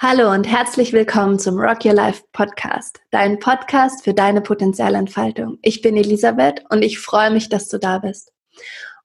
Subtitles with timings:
[0.00, 5.58] Hallo und herzlich willkommen zum Rock Your Life Podcast, dein Podcast für deine Potenzialentfaltung.
[5.60, 8.32] Ich bin Elisabeth und ich freue mich, dass du da bist.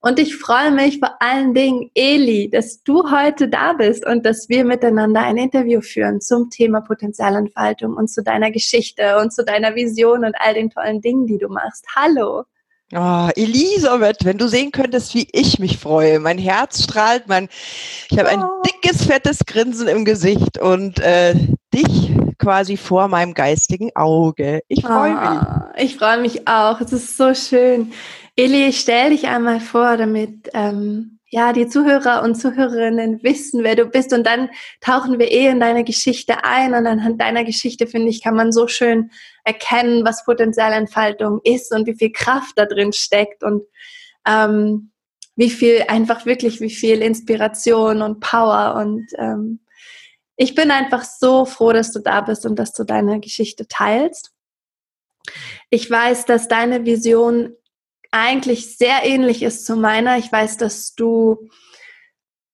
[0.02, 4.50] Und ich freue mich vor allen Dingen, Eli, dass du heute da bist und dass
[4.50, 9.74] wir miteinander ein Interview führen zum Thema Potenzialentfaltung und zu deiner Geschichte und zu deiner
[9.74, 11.88] Vision und all den tollen Dingen, die du machst.
[11.96, 12.44] Hallo.
[12.96, 16.20] Oh, Elisabeth, wenn du sehen könntest, wie ich mich freue.
[16.20, 17.50] Mein Herz strahlt, mein,
[18.10, 18.62] ich habe ein oh.
[18.66, 21.34] dickes, fettes Grinsen im Gesicht und äh,
[21.74, 24.62] dich quasi vor meinem geistigen Auge.
[24.68, 25.86] Ich freue oh, mich.
[25.86, 26.80] Ich freue mich auch.
[26.82, 27.94] Es ist so schön.
[28.36, 33.88] Eli, stell dich einmal vor, damit ähm, ja, die Zuhörer und Zuhörerinnen wissen, wer du
[33.88, 34.14] bist.
[34.14, 34.52] Und dann
[34.82, 36.76] tauchen wir eh in deine Geschichte ein.
[36.76, 39.10] Und anhand deiner Geschichte, finde ich, kann man so schön
[39.44, 43.64] erkennen, was Potenzialentfaltung ist und wie viel Kraft da drin steckt und
[44.28, 44.92] ähm,
[45.36, 48.76] wie viel, einfach wirklich, wie viel Inspiration und Power.
[48.76, 49.60] Und ähm,
[50.36, 54.32] ich bin einfach so froh, dass du da bist und dass du deine Geschichte teilst.
[55.72, 57.56] Ich weiß, dass deine Vision
[58.14, 60.18] eigentlich sehr ähnlich ist zu meiner.
[60.18, 61.50] Ich weiß, dass du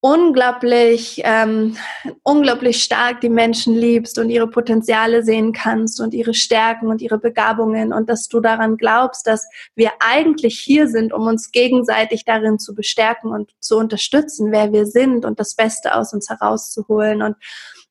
[0.02, 1.75] unglaublich, ähm,
[2.23, 7.17] unglaublich stark die Menschen liebst und ihre Potenziale sehen kannst und ihre Stärken und ihre
[7.17, 12.59] Begabungen und dass du daran glaubst, dass wir eigentlich hier sind, um uns gegenseitig darin
[12.59, 17.35] zu bestärken und zu unterstützen, wer wir sind und das Beste aus uns herauszuholen und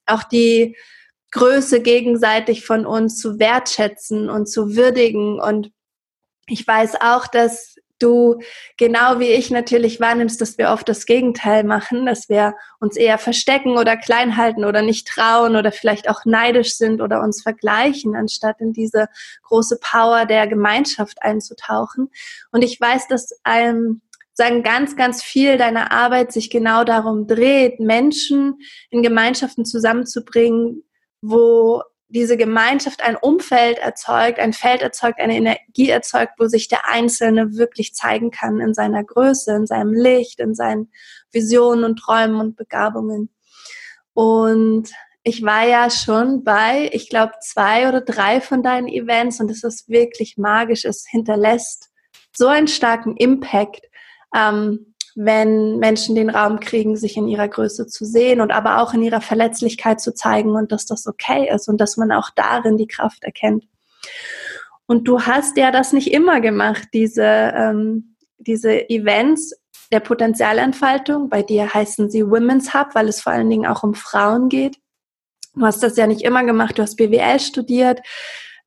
[0.06, 0.74] auch die
[1.32, 5.70] Größe gegenseitig von uns zu wertschätzen und zu würdigen und
[6.48, 8.40] ich weiß auch, dass du
[8.76, 13.18] genau wie ich natürlich wahrnimmst, dass wir oft das Gegenteil machen, dass wir uns eher
[13.18, 18.14] verstecken oder klein halten oder nicht trauen oder vielleicht auch neidisch sind oder uns vergleichen,
[18.14, 19.08] anstatt in diese
[19.42, 22.10] große Power der Gemeinschaft einzutauchen.
[22.52, 24.00] Und ich weiß, dass einem
[24.34, 30.84] sagen ganz, ganz viel deiner Arbeit sich genau darum dreht, Menschen in Gemeinschaften zusammenzubringen,
[31.20, 36.88] wo diese Gemeinschaft ein Umfeld erzeugt, ein Feld erzeugt, eine Energie erzeugt, wo sich der
[36.88, 40.90] Einzelne wirklich zeigen kann in seiner Größe, in seinem Licht, in seinen
[41.32, 43.30] Visionen und Träumen und Begabungen.
[44.14, 44.90] Und
[45.22, 49.62] ich war ja schon bei, ich glaube, zwei oder drei von deinen Events und es
[49.62, 50.86] ist wirklich magisch.
[50.86, 51.90] Es hinterlässt
[52.34, 53.82] so einen starken Impact.
[54.34, 54.87] Ähm,
[55.20, 59.02] wenn Menschen den Raum kriegen, sich in ihrer Größe zu sehen und aber auch in
[59.02, 62.86] ihrer Verletzlichkeit zu zeigen und dass das okay ist und dass man auch darin die
[62.86, 63.64] Kraft erkennt.
[64.86, 69.56] Und du hast ja das nicht immer gemacht, diese, ähm, diese Events
[69.90, 71.28] der Potenzialentfaltung.
[71.28, 74.76] Bei dir heißen sie Women's Hub, weil es vor allen Dingen auch um Frauen geht.
[75.56, 78.00] Du hast das ja nicht immer gemacht, du hast BWL studiert,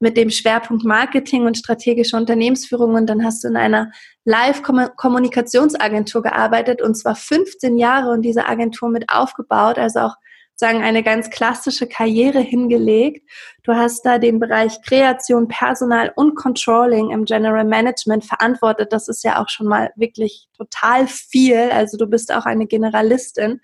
[0.01, 3.91] mit dem Schwerpunkt Marketing und strategische Unternehmensführung und dann hast du in einer
[4.25, 10.15] Live-Kommunikationsagentur gearbeitet und zwar 15 Jahre und diese Agentur mit aufgebaut, also auch
[10.61, 13.27] sagen eine ganz klassische Karriere hingelegt.
[13.63, 18.93] Du hast da den Bereich Kreation, Personal und Controlling im General Management verantwortet.
[18.93, 21.71] Das ist ja auch schon mal wirklich total viel.
[21.71, 23.59] Also du bist auch eine Generalistin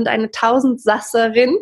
[0.00, 1.56] und eine Tausendsasserin.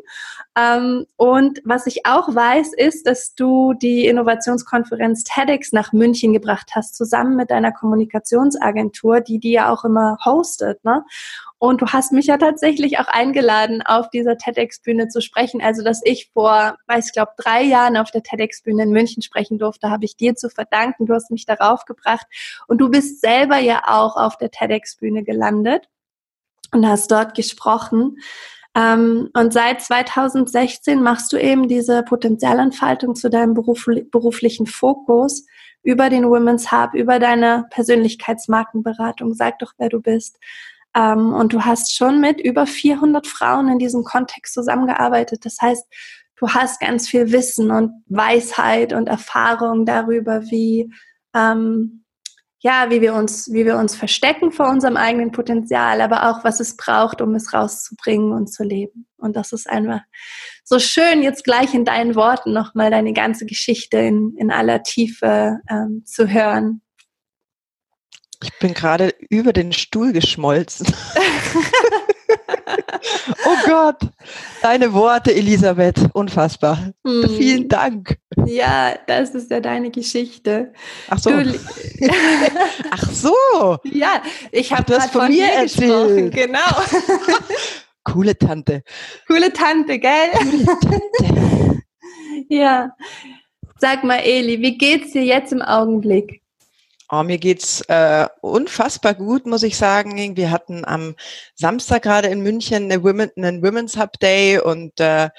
[0.57, 6.71] Ähm, und was ich auch weiß, ist, dass du die Innovationskonferenz TEDx nach München gebracht
[6.75, 10.83] hast, zusammen mit deiner Kommunikationsagentur, die die ja auch immer hostet.
[10.85, 11.05] Ne?
[11.59, 15.61] Und du hast mich ja tatsächlich auch eingeladen, auf dieser TEDx-Bühne zu sprechen.
[15.61, 19.59] Also, dass ich vor, weiß ich glaube, drei Jahren auf der TEDx-Bühne in München sprechen
[19.59, 21.07] durfte, habe ich dir zu verdanken.
[21.07, 22.27] Du hast mich darauf gebracht.
[22.69, 25.89] Und du bist selber ja auch auf der TEDx-Bühne gelandet
[26.73, 28.17] und hast dort gesprochen.
[28.75, 35.47] Ähm, und seit 2016 machst du eben diese Potenzialentfaltung zu deinem beruflichen Fokus
[35.83, 39.35] über den Women's Hub, über deine Persönlichkeitsmarkenberatung.
[39.35, 40.39] Sag doch, wer du bist.
[40.95, 45.45] Ähm, und du hast schon mit über 400 Frauen in diesem Kontext zusammengearbeitet.
[45.45, 45.87] Das heißt,
[46.37, 50.93] du hast ganz viel Wissen und Weisheit und Erfahrung darüber, wie
[51.35, 52.05] ähm,
[52.61, 56.59] ja, wie wir uns, wie wir uns verstecken vor unserem eigenen Potenzial, aber auch was
[56.59, 59.07] es braucht, um es rauszubringen und zu leben.
[59.17, 60.01] Und das ist einfach
[60.65, 65.61] so schön, jetzt gleich in deinen Worten nochmal deine ganze Geschichte in, in aller Tiefe
[65.71, 66.83] ähm, zu hören.
[68.43, 70.87] Ich bin gerade über den Stuhl geschmolzen.
[73.45, 74.01] oh Gott,
[74.63, 76.93] deine Worte, Elisabeth, unfassbar.
[77.07, 77.29] Hm.
[77.37, 78.19] Vielen Dank.
[78.47, 80.73] Ja, das ist ja deine Geschichte.
[81.09, 81.31] Ach so.
[81.31, 81.59] Du,
[82.91, 83.35] Ach so.
[83.85, 84.23] Ja,
[84.53, 86.35] ich habe das von, von mir erzählt.
[86.35, 86.59] Genau.
[88.05, 88.83] Coole Tante.
[89.27, 90.31] Coole Tante, gell?
[90.33, 91.83] Coole Tante.
[92.49, 92.91] ja.
[93.79, 96.43] Sag mal, Eli, wie geht's dir jetzt im Augenblick?
[97.11, 100.37] Oh, mir geht's äh, unfassbar gut, muss ich sagen.
[100.37, 101.17] Wir hatten am
[101.55, 105.31] Samstag gerade in München eine Women, einen Women's Hub Day und äh,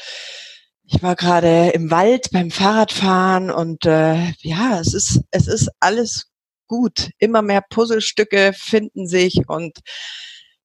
[0.86, 6.32] ich war gerade im Wald beim Fahrradfahren und äh, ja, es ist, es ist alles
[6.66, 7.12] gut.
[7.20, 9.78] Immer mehr Puzzlestücke finden sich und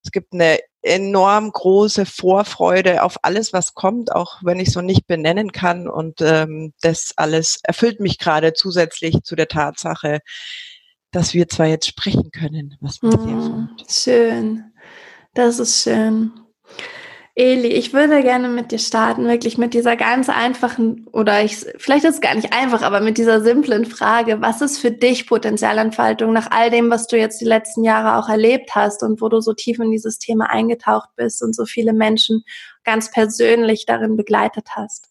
[0.02, 5.06] es gibt eine enorm große Vorfreude auf alles, was kommt, auch wenn ich so nicht
[5.06, 5.86] benennen kann.
[5.86, 10.20] Und ähm, das alles erfüllt mich gerade zusätzlich zu der Tatsache,
[11.14, 14.64] dass wir zwar jetzt sprechen können, was mir mm, Schön.
[15.34, 16.32] Das ist schön.
[17.37, 22.05] Eli, ich würde gerne mit dir starten, wirklich mit dieser ganz einfachen, oder ich, vielleicht
[22.05, 26.32] ist es gar nicht einfach, aber mit dieser simplen Frage, was ist für dich Potenzialentfaltung
[26.32, 29.40] nach all dem, was du jetzt die letzten Jahre auch erlebt hast und wo du
[29.40, 32.44] so tief in dieses Thema eingetaucht bist und so viele Menschen
[32.84, 35.08] ganz persönlich darin begleitet hast?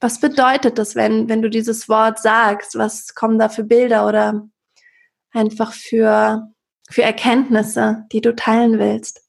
[0.00, 2.76] Was bedeutet das, wenn, wenn du dieses Wort sagst?
[2.76, 4.48] Was kommen da für Bilder oder
[5.32, 6.48] einfach für,
[6.90, 9.22] für Erkenntnisse, die du teilen willst?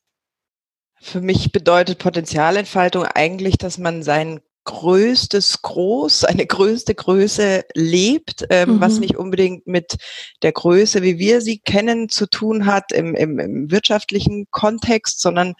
[1.01, 8.75] Für mich bedeutet Potenzialentfaltung eigentlich, dass man sein größtes Groß, seine größte Größe lebt, ähm,
[8.75, 8.81] mhm.
[8.81, 9.98] was nicht unbedingt mit
[10.44, 15.56] der Größe, wie wir sie kennen, zu tun hat im, im, im wirtschaftlichen Kontext, sondern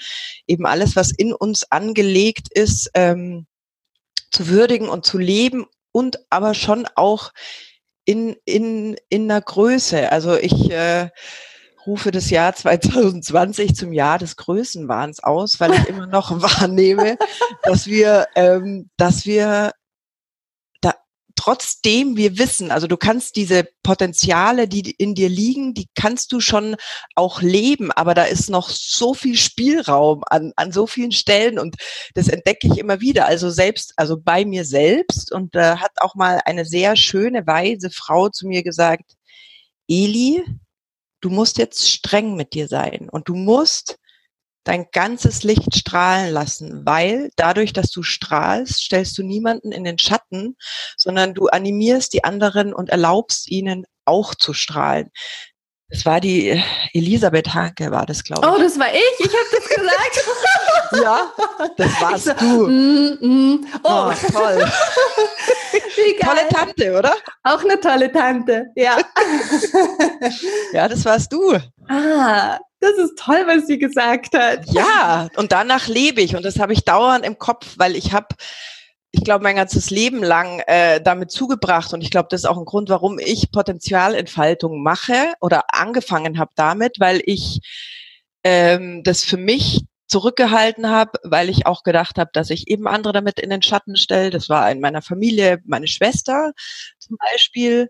[0.46, 3.48] eben alles, was in uns angelegt ist, ähm,
[4.32, 7.32] zu würdigen und zu leben und aber schon auch
[8.10, 10.12] in, in, in einer Größe.
[10.12, 11.12] Also ich äh,
[11.86, 17.20] rufe das Jahr 2020 zum Jahr des Größenwahns aus, weil ich immer noch wahrnehme,
[17.62, 19.74] dass wir, ähm, dass wir
[21.50, 26.42] trotzdem wir wissen, also du kannst diese Potenziale, die in dir liegen, die kannst du
[26.42, 26.76] schon
[27.16, 31.76] auch leben, aber da ist noch so viel Spielraum an, an so vielen Stellen und
[32.14, 33.26] das entdecke ich immer wieder.
[33.26, 37.48] Also selbst, also bei mir selbst und da äh, hat auch mal eine sehr schöne,
[37.48, 39.16] weise Frau zu mir gesagt,
[39.88, 40.44] Eli,
[41.20, 43.98] du musst jetzt streng mit dir sein und du musst
[44.70, 49.98] dein ganzes Licht strahlen lassen, weil dadurch, dass du strahlst, stellst du niemanden in den
[49.98, 50.58] Schatten,
[50.96, 55.10] sondern du animierst die anderen und erlaubst ihnen auch zu strahlen.
[55.90, 56.64] Das war die
[56.94, 58.54] Elisabeth Hanke, war das, glaube ich.
[58.54, 59.20] Oh, das war ich?
[59.20, 60.24] Ich habe das gesagt.
[61.04, 61.32] ja,
[61.76, 62.68] das warst so, du.
[62.68, 63.68] Mm, mm.
[63.84, 64.12] Oh.
[64.12, 64.72] oh, toll.
[66.22, 67.16] Tolle Tante, oder?
[67.44, 68.98] Auch eine tolle Tante, ja.
[70.74, 71.58] ja, das warst du.
[71.88, 74.66] Ah, das ist toll, was sie gesagt hat.
[74.72, 78.36] Ja, und danach lebe ich und das habe ich dauernd im Kopf, weil ich habe
[79.12, 82.58] ich glaube, mein ganzes Leben lang äh, damit zugebracht und ich glaube, das ist auch
[82.58, 87.60] ein Grund, warum ich Potenzialentfaltung mache oder angefangen habe damit, weil ich
[88.44, 93.14] ähm, das für mich zurückgehalten habe, weil ich auch gedacht habe, dass ich eben andere
[93.14, 94.32] damit in den Schatten stelle.
[94.32, 96.52] Das war in meiner Familie meine Schwester
[97.00, 97.90] zum Beispiel.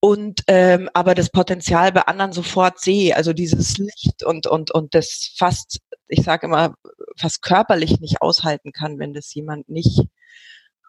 [0.00, 4.94] Und ähm, aber das Potenzial bei anderen sofort sehe, also dieses Licht und und und
[4.94, 6.74] das fast, ich sage immer,
[7.18, 10.04] fast körperlich nicht aushalten kann, wenn das jemand nicht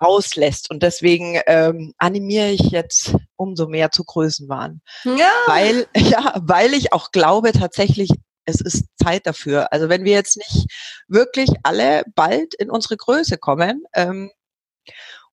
[0.02, 0.70] rauslässt.
[0.70, 4.82] Und deswegen ähm, animiere ich jetzt umso mehr zu Größenwahn.
[5.04, 5.32] Ja.
[5.46, 8.10] Weil, ja, weil ich auch glaube tatsächlich,
[8.46, 9.72] es ist Zeit dafür.
[9.72, 10.68] Also wenn wir jetzt nicht
[11.08, 14.32] wirklich alle bald in unsere Größe kommen, ähm,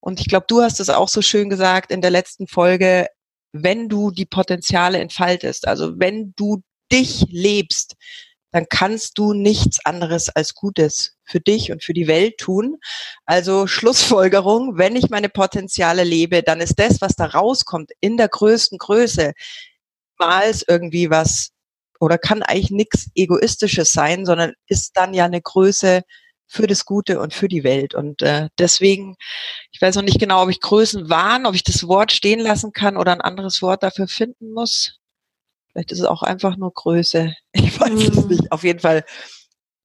[0.01, 3.07] und ich glaube, du hast es auch so schön gesagt in der letzten Folge,
[3.51, 6.61] wenn du die Potenziale entfaltest, also wenn du
[6.91, 7.95] dich lebst,
[8.51, 12.77] dann kannst du nichts anderes als Gutes für dich und für die Welt tun.
[13.25, 18.27] Also Schlussfolgerung, wenn ich meine Potenziale lebe, dann ist das, was da rauskommt, in der
[18.27, 19.33] größten Größe,
[20.17, 21.51] mal irgendwie was
[21.99, 26.03] oder kann eigentlich nichts Egoistisches sein, sondern ist dann ja eine Größe
[26.49, 27.93] für das Gute und für die Welt.
[27.93, 29.15] Und äh, deswegen,
[29.71, 32.73] ich weiß noch nicht genau, ob ich Größen waren, ob ich das Wort stehen lassen
[32.73, 34.99] kann oder ein anderes Wort dafür finden muss.
[35.71, 37.35] Vielleicht ist es auch einfach nur Größe.
[37.53, 38.19] Ich weiß mhm.
[38.19, 38.51] es nicht.
[38.51, 39.05] Auf jeden Fall,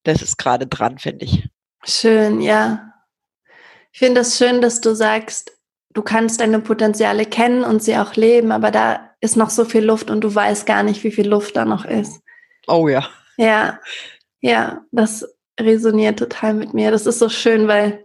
[0.05, 1.49] das ist gerade dran, finde ich.
[1.85, 2.93] Schön, ja.
[3.93, 5.53] Ich finde es das schön, dass du sagst,
[5.93, 9.85] du kannst deine Potenziale kennen und sie auch leben, aber da ist noch so viel
[9.85, 12.21] Luft und du weißt gar nicht, wie viel Luft da noch ist.
[12.67, 13.07] Oh ja.
[13.37, 13.79] Ja,
[14.41, 16.91] ja, das resoniert total mit mir.
[16.91, 18.05] Das ist so schön, weil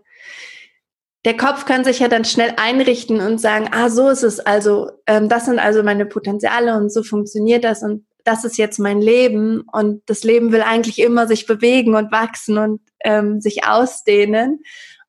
[1.25, 4.91] der Kopf kann sich ja dann schnell einrichten und sagen, ah, so ist es also,
[5.05, 9.01] ähm, das sind also meine Potenziale und so funktioniert das und das ist jetzt mein
[9.01, 14.61] Leben und das Leben will eigentlich immer sich bewegen und wachsen und ähm, sich ausdehnen.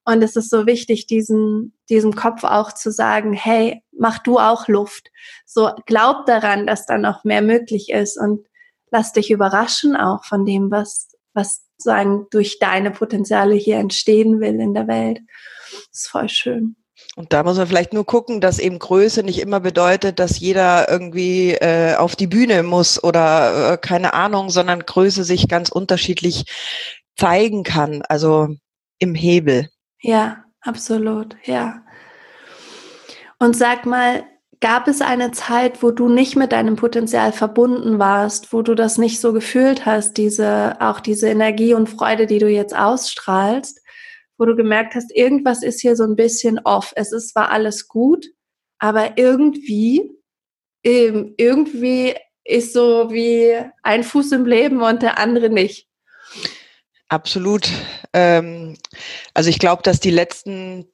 [0.05, 4.67] Und es ist so wichtig, diesen, diesem Kopf auch zu sagen, hey, mach du auch
[4.69, 5.09] Luft.
[5.45, 8.47] So glaub daran, dass da noch mehr möglich ist und
[8.91, 14.61] lass dich überraschen auch von dem, was, was sagen durch deine Potenziale hier entstehen will
[14.61, 15.21] in der Welt.
[15.71, 16.77] Das ist voll schön.
[17.17, 20.89] Und da muss man vielleicht nur gucken, dass eben Größe nicht immer bedeutet, dass jeder
[20.89, 26.45] irgendwie äh, auf die Bühne muss oder äh, keine Ahnung, sondern Größe sich ganz unterschiedlich
[27.17, 28.49] zeigen kann, also
[28.99, 29.69] im Hebel.
[30.01, 31.83] Ja, absolut, ja.
[33.39, 34.23] Und sag mal,
[34.61, 38.99] gab es eine Zeit, wo du nicht mit deinem Potenzial verbunden warst, wo du das
[38.99, 43.81] nicht so gefühlt hast, diese, auch diese Energie und Freude, die du jetzt ausstrahlst,
[44.37, 46.93] wo du gemerkt hast, irgendwas ist hier so ein bisschen off.
[46.95, 48.27] Es ist zwar alles gut,
[48.79, 50.13] aber irgendwie,
[50.85, 52.15] ähm, irgendwie
[52.45, 55.89] ist so wie ein Fuß im Leben und der andere nicht.
[57.09, 57.69] Absolut.
[58.13, 58.77] Ähm,
[59.35, 60.87] also ich glaube, dass die letzten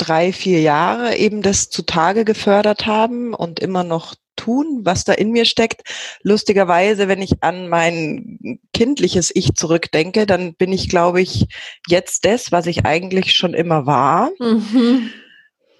[0.00, 5.30] drei, vier Jahre eben das zutage gefördert haben und immer noch tun, was da in
[5.30, 5.82] mir steckt.
[6.22, 11.46] Lustigerweise, wenn ich an mein kindliches Ich zurückdenke, dann bin ich, glaube ich,
[11.88, 14.30] jetzt das, was ich eigentlich schon immer war.
[14.38, 15.10] Mhm.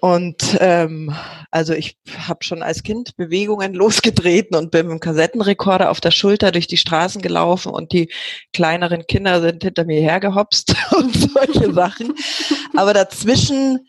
[0.01, 1.13] Und ähm,
[1.51, 1.95] also ich
[2.27, 6.65] habe schon als Kind Bewegungen losgetreten und bin mit dem Kassettenrekorder auf der Schulter durch
[6.65, 8.11] die Straßen gelaufen und die
[8.51, 12.15] kleineren Kinder sind hinter mir hergehopst und solche Sachen.
[12.75, 13.87] Aber dazwischen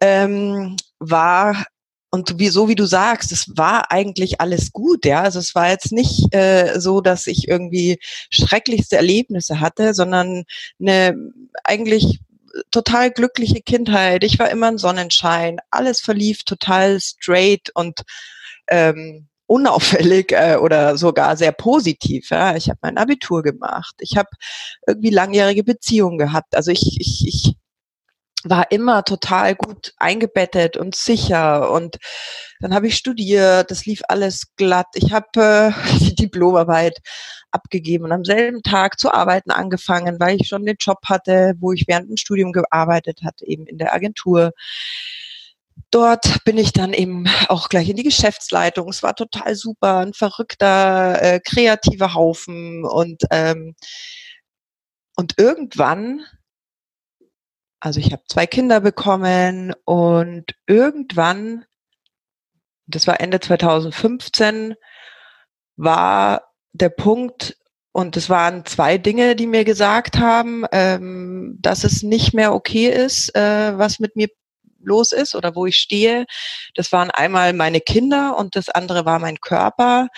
[0.00, 1.64] ähm, war
[2.10, 5.22] und wie, so wie du sagst, es war eigentlich alles gut, ja.
[5.22, 7.98] Also es war jetzt nicht äh, so, dass ich irgendwie
[8.30, 10.44] schrecklichste Erlebnisse hatte, sondern
[10.80, 11.14] eine
[11.64, 12.20] eigentlich
[12.70, 14.24] total glückliche Kindheit.
[14.24, 15.58] Ich war immer ein Sonnenschein.
[15.70, 18.02] Alles verlief total straight und
[18.68, 22.30] ähm, unauffällig äh, oder sogar sehr positiv.
[22.30, 22.56] Ja.
[22.56, 23.96] Ich habe mein Abitur gemacht.
[24.00, 24.28] Ich habe
[24.86, 26.54] irgendwie langjährige Beziehungen gehabt.
[26.54, 27.54] Also ich, ich, ich
[28.44, 31.98] war immer total gut eingebettet und sicher und
[32.60, 34.86] dann habe ich studiert, das lief alles glatt.
[34.94, 36.98] Ich habe äh, die Diplomarbeit
[37.50, 41.72] abgegeben und am selben Tag zu arbeiten angefangen, weil ich schon den Job hatte, wo
[41.72, 44.52] ich während dem Studium gearbeitet hatte, eben in der Agentur.
[45.90, 48.88] Dort bin ich dann eben auch gleich in die Geschäftsleitung.
[48.88, 53.74] Es war total super, ein verrückter, äh, kreativer Haufen und ähm,
[55.16, 56.20] und irgendwann
[57.80, 61.64] also ich habe zwei Kinder bekommen und irgendwann,
[62.86, 64.74] das war Ende 2015,
[65.76, 67.56] war der Punkt,
[67.98, 72.86] und es waren zwei Dinge, die mir gesagt haben, ähm, dass es nicht mehr okay
[72.86, 74.28] ist, äh, was mit mir
[74.80, 76.26] los ist oder wo ich stehe.
[76.74, 80.08] Das waren einmal meine Kinder und das andere war mein Körper.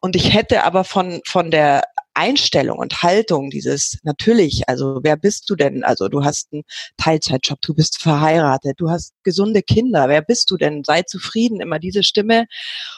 [0.00, 1.82] Und ich hätte aber von, von der
[2.14, 5.84] Einstellung und Haltung, dieses natürlich, also wer bist du denn?
[5.84, 6.62] Also du hast einen
[6.96, 10.84] Teilzeitjob, du bist verheiratet, du hast gesunde Kinder, wer bist du denn?
[10.84, 12.46] Sei zufrieden, immer diese Stimme.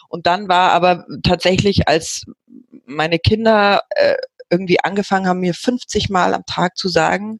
[0.09, 2.25] Und dann war aber tatsächlich, als
[2.85, 4.17] meine Kinder äh,
[4.51, 7.39] irgendwie angefangen haben, mir 50 Mal am Tag zu sagen,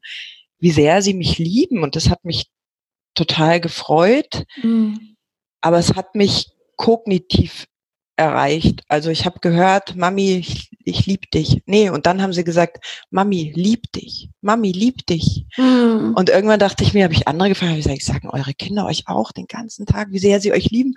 [0.59, 1.83] wie sehr sie mich lieben.
[1.83, 2.47] Und das hat mich
[3.15, 4.43] total gefreut.
[4.61, 5.15] Mhm.
[5.61, 7.65] Aber es hat mich kognitiv
[8.17, 8.81] erreicht.
[8.87, 11.61] Also ich habe gehört, Mami, ich, ich lieb dich.
[11.67, 14.29] Nee, und dann haben sie gesagt, Mami, lieb dich.
[14.41, 15.45] Mami, lieb dich.
[15.55, 16.13] Mhm.
[16.15, 18.85] Und irgendwann dachte ich mir, habe ich andere gefragt, habe ich gesagt, sagen eure Kinder
[18.87, 20.95] euch auch den ganzen Tag, wie sehr sie euch lieben.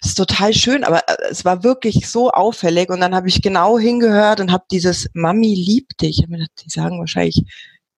[0.00, 2.90] Das ist total schön, aber äh, es war wirklich so auffällig.
[2.90, 6.26] Und dann habe ich genau hingehört und habe dieses Mami, lieb dich.
[6.28, 7.44] Die sagen wahrscheinlich,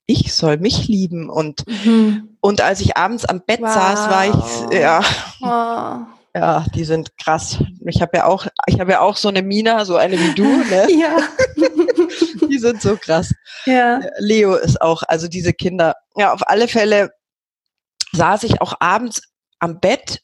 [0.07, 1.29] ich soll mich lieben.
[1.29, 2.37] Und, mhm.
[2.41, 3.75] und als ich abends am Bett wow.
[3.75, 4.27] saß, war
[4.71, 5.03] ich, ja.
[5.43, 6.20] Oh.
[6.35, 7.59] Ja, die sind krass.
[7.87, 10.45] Ich habe ja auch, ich habe ja auch so eine Mina, so eine wie du,
[10.45, 10.87] ne?
[11.01, 11.19] ja.
[12.49, 13.35] die sind so krass.
[13.67, 14.01] Ja.
[14.19, 15.95] Leo ist auch, also diese Kinder.
[16.17, 17.11] Ja, auf alle Fälle
[18.13, 19.23] saß ich auch abends
[19.59, 20.23] am Bett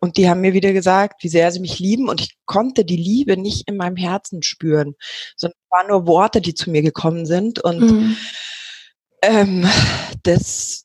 [0.00, 2.96] und die haben mir wieder gesagt, wie sehr sie mich lieben und ich konnte die
[2.96, 4.94] Liebe nicht in meinem Herzen spüren,
[5.36, 8.16] sondern es waren nur Worte, die zu mir gekommen sind und mhm.
[9.22, 9.68] ähm,
[10.22, 10.84] das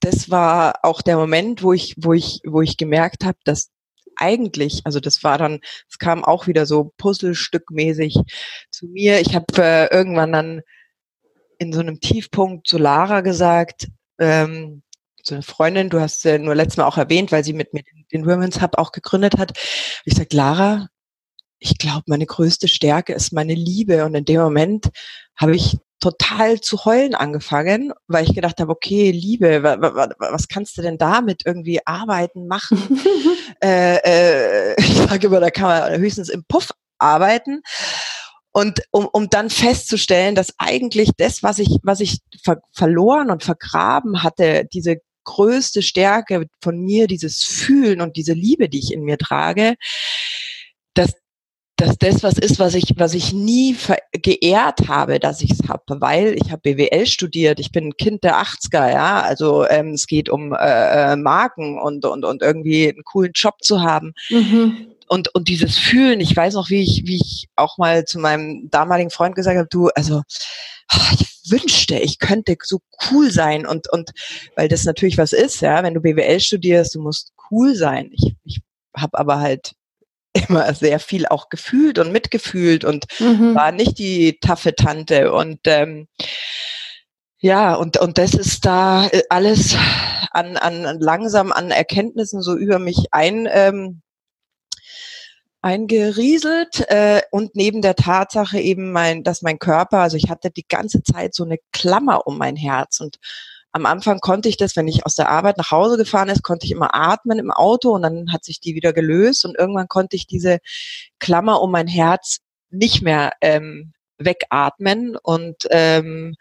[0.00, 3.70] das war auch der Moment, wo ich, wo ich, wo ich gemerkt habe, dass
[4.16, 8.18] eigentlich, also das war dann, es kam auch wieder so Puzzlestückmäßig
[8.70, 9.20] zu mir.
[9.20, 10.62] Ich habe äh, irgendwann dann
[11.58, 13.88] in so einem Tiefpunkt zu Lara gesagt,
[14.18, 14.82] ähm,
[15.22, 17.82] so eine Freundin, du hast sie nur letztes Mal auch erwähnt, weil sie mit mir
[18.12, 19.56] den Women's Hub auch gegründet hat.
[20.04, 20.88] Ich sag, Lara,
[21.58, 24.04] ich glaube, meine größte Stärke ist meine Liebe.
[24.04, 24.88] Und in dem Moment
[25.36, 30.82] habe ich total zu heulen angefangen, weil ich gedacht habe, okay, Liebe, was kannst du
[30.82, 33.00] denn damit irgendwie arbeiten, machen?
[33.62, 37.62] äh, äh, ich sage immer, da kann man höchstens im Puff arbeiten.
[38.52, 43.44] Und um, um dann festzustellen, dass eigentlich das, was ich, was ich ver verloren und
[43.44, 49.02] vergraben hatte, diese größte Stärke von mir, dieses Fühlen und diese Liebe, die ich in
[49.02, 49.76] mir trage,
[50.94, 51.14] dass
[51.80, 53.74] dass das was ist, was ich, was ich nie
[54.12, 58.22] geehrt habe, dass ich es habe, weil ich habe BWL studiert, ich bin ein Kind
[58.22, 62.88] der 80er, ja, also ähm, es geht um äh, äh, Marken und, und, und irgendwie
[62.88, 64.12] einen coolen Job zu haben.
[64.28, 64.88] Mhm.
[65.08, 68.68] Und, und dieses Fühlen, ich weiß noch, wie ich, wie ich auch mal zu meinem
[68.70, 70.22] damaligen Freund gesagt habe, du, also
[71.18, 74.10] ich wünschte, ich könnte so cool sein und, und
[74.54, 78.10] weil das natürlich was ist, ja, wenn du BWL studierst, du musst cool sein.
[78.12, 78.60] Ich, ich
[78.94, 79.72] habe aber halt
[80.48, 83.54] immer sehr viel auch gefühlt und mitgefühlt und mhm.
[83.54, 86.08] war nicht die taffe Tante und ähm,
[87.42, 89.74] ja, und, und das ist da äh, alles
[90.30, 94.02] an, an langsam an Erkenntnissen so über mich ein, ähm,
[95.62, 100.66] eingerieselt äh, und neben der Tatsache eben mein, dass mein Körper, also ich hatte die
[100.66, 103.16] ganze Zeit so eine Klammer um mein Herz und
[103.72, 106.66] am Anfang konnte ich das, wenn ich aus der Arbeit nach Hause gefahren ist, konnte
[106.66, 110.16] ich immer atmen im Auto und dann hat sich die wieder gelöst und irgendwann konnte
[110.16, 110.58] ich diese
[111.18, 112.38] Klammer um mein Herz
[112.70, 116.34] nicht mehr ähm, wegatmen und ähm,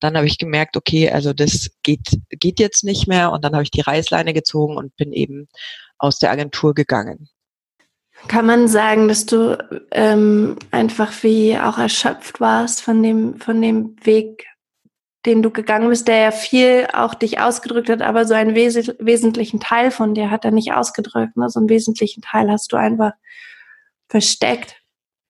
[0.00, 3.62] dann habe ich gemerkt, okay, also das geht, geht jetzt nicht mehr und dann habe
[3.62, 5.48] ich die Reißleine gezogen und bin eben
[5.98, 7.28] aus der Agentur gegangen.
[8.28, 9.56] Kann man sagen, dass du
[9.90, 14.46] ähm, einfach wie auch erschöpft warst von dem, von dem Weg,
[15.26, 18.94] den du gegangen bist, der ja viel auch dich ausgedrückt hat, aber so einen wes
[18.98, 21.36] wesentlichen Teil von dir hat er nicht ausgedrückt.
[21.36, 21.50] Ne?
[21.50, 23.12] So einen wesentlichen Teil hast du einfach
[24.08, 24.76] versteckt.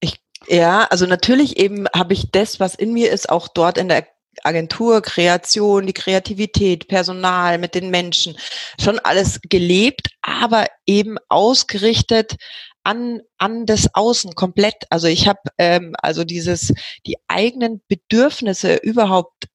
[0.00, 3.88] Ich, ja, also natürlich eben habe ich das, was in mir ist, auch dort in
[3.88, 4.06] der
[4.44, 8.36] Agentur, Kreation, die Kreativität, Personal mit den Menschen,
[8.78, 12.36] schon alles gelebt, aber eben ausgerichtet
[12.84, 14.84] an, an das Außen komplett.
[14.90, 16.72] Also ich habe ähm, also dieses,
[17.06, 19.46] die eigenen Bedürfnisse überhaupt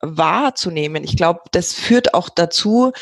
[0.00, 1.04] wahrzunehmen.
[1.04, 2.92] Ich glaube, das führt auch dazu,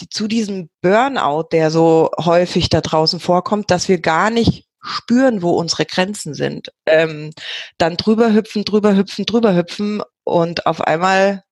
[0.00, 5.42] die, zu diesem Burnout, der so häufig da draußen vorkommt, dass wir gar nicht spüren,
[5.42, 6.70] wo unsere Grenzen sind.
[6.86, 7.32] Ähm,
[7.78, 11.44] dann drüber hüpfen, drüber hüpfen, drüber hüpfen und auf einmal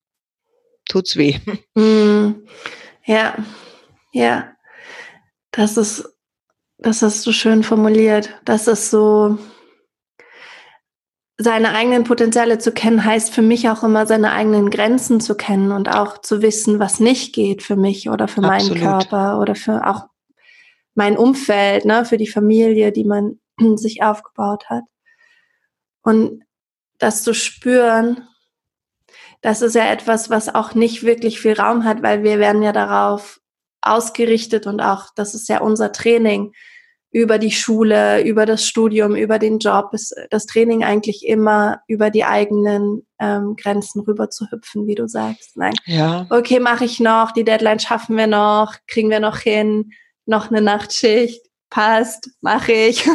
[0.88, 1.38] tut's weh.
[1.74, 2.46] Mm,
[3.06, 3.36] ja,
[4.12, 4.50] ja.
[5.50, 6.14] Das ist
[6.78, 8.30] das hast du schön formuliert.
[8.44, 9.38] Das ist so,
[11.36, 15.72] seine eigenen Potenziale zu kennen, heißt für mich auch immer, seine eigenen Grenzen zu kennen
[15.72, 18.80] und auch zu wissen, was nicht geht für mich oder für Absolut.
[18.80, 20.06] meinen Körper oder für auch
[20.94, 23.40] mein Umfeld, ne, für die Familie, die man
[23.76, 24.84] sich aufgebaut hat.
[26.02, 26.44] Und
[26.98, 28.28] das zu spüren,
[29.40, 32.72] das ist ja etwas, was auch nicht wirklich viel Raum hat, weil wir werden ja
[32.72, 33.40] darauf
[33.82, 36.52] ausgerichtet und auch, das ist ja unser Training,
[37.14, 42.10] über die Schule, über das Studium, über den Job, ist das Training eigentlich immer über
[42.10, 45.56] die eigenen ähm, Grenzen rüber zu hüpfen, wie du sagst.
[45.56, 45.74] Nein.
[45.84, 46.26] Ja.
[46.28, 49.92] Okay, mache ich noch, die Deadline schaffen wir noch, kriegen wir noch hin,
[50.26, 53.08] noch eine Nachtschicht, passt, mache ich.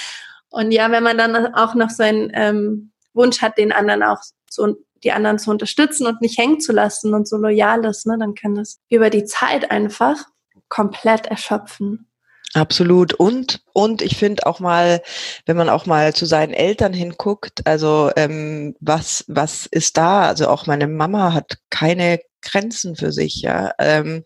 [0.50, 4.20] Und ja, wenn man dann auch noch so einen ähm, Wunsch hat, den anderen auch
[4.50, 8.18] zu, die anderen zu unterstützen und nicht hängen zu lassen und so loyal ist, ne,
[8.18, 10.26] dann kann das über die Zeit einfach
[10.68, 12.10] komplett erschöpfen.
[12.54, 13.12] Absolut.
[13.14, 15.02] Und, und ich finde auch mal,
[15.44, 20.22] wenn man auch mal zu seinen Eltern hinguckt, also ähm, was, was ist da?
[20.26, 23.72] Also auch meine Mama hat keine Grenzen für sich, ja.
[23.78, 24.22] Ähm,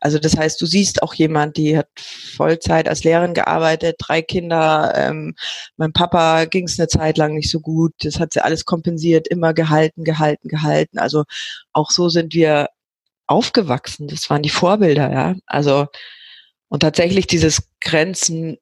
[0.00, 1.88] also das heißt, du siehst auch jemand, die hat
[2.36, 5.34] Vollzeit als Lehrerin gearbeitet, drei Kinder, ähm,
[5.76, 9.28] mein Papa ging es eine Zeit lang nicht so gut, das hat sie alles kompensiert,
[9.28, 10.98] immer gehalten, gehalten, gehalten.
[10.98, 11.24] Also
[11.72, 12.68] auch so sind wir
[13.26, 14.08] aufgewachsen.
[14.08, 15.34] Das waren die Vorbilder, ja.
[15.46, 15.86] Also
[16.70, 18.56] und tatsächlich dieses Grenzen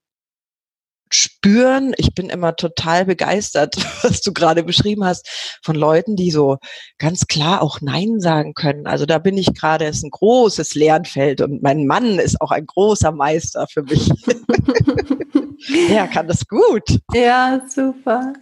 [1.10, 1.94] spüren.
[1.96, 6.58] Ich bin immer total begeistert, was du gerade beschrieben hast, von Leuten, die so
[6.98, 8.86] ganz klar auch Nein sagen können.
[8.86, 12.66] Also da bin ich gerade, ist ein großes Lernfeld und mein Mann ist auch ein
[12.66, 14.10] großer Meister für mich.
[15.90, 17.00] er kann das gut.
[17.14, 18.32] Ja, super.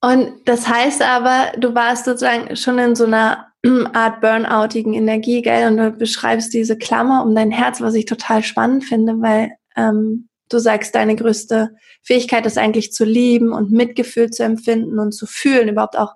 [0.00, 3.47] Und das heißt aber, du warst sozusagen schon in so einer
[3.92, 5.68] Art burnoutigen Energie, gell?
[5.68, 10.28] Und du beschreibst diese Klammer um dein Herz, was ich total spannend finde, weil ähm,
[10.48, 15.26] du sagst, deine größte Fähigkeit ist eigentlich zu lieben und Mitgefühl zu empfinden und zu
[15.26, 16.14] fühlen, überhaupt auch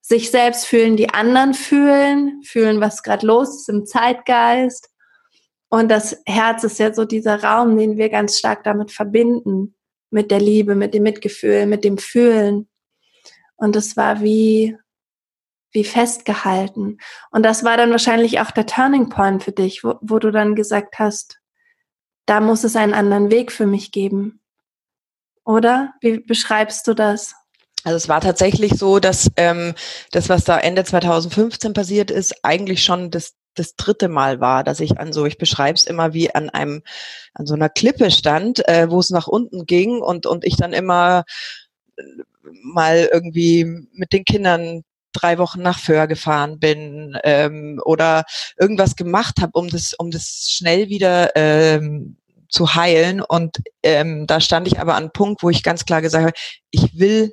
[0.00, 4.90] sich selbst fühlen, die anderen fühlen, fühlen, was gerade los ist im Zeitgeist.
[5.70, 9.74] Und das Herz ist ja so dieser Raum, den wir ganz stark damit verbinden,
[10.10, 12.68] mit der Liebe, mit dem Mitgefühl, mit dem Fühlen.
[13.56, 14.76] Und es war wie
[15.74, 16.98] wie festgehalten.
[17.30, 20.54] Und das war dann wahrscheinlich auch der Turning Point für dich, wo, wo du dann
[20.54, 21.40] gesagt hast,
[22.26, 24.40] da muss es einen anderen Weg für mich geben.
[25.44, 25.92] Oder?
[26.00, 27.34] Wie beschreibst du das?
[27.82, 29.74] Also es war tatsächlich so, dass ähm,
[30.12, 34.80] das, was da Ende 2015 passiert ist, eigentlich schon das, das dritte Mal war, dass
[34.80, 36.82] ich an so, ich beschreibe es immer wie an einem,
[37.34, 40.72] an so einer Klippe stand, äh, wo es nach unten ging und, und ich dann
[40.72, 41.24] immer
[41.96, 42.02] äh,
[42.62, 44.82] mal irgendwie mit den Kindern
[45.14, 48.24] drei Wochen nach Föhr gefahren bin ähm, oder
[48.58, 52.16] irgendwas gemacht habe, um das, um das schnell wieder ähm,
[52.48, 53.20] zu heilen.
[53.20, 56.36] Und ähm, da stand ich aber an einem Punkt, wo ich ganz klar gesagt habe,
[56.70, 57.32] ich will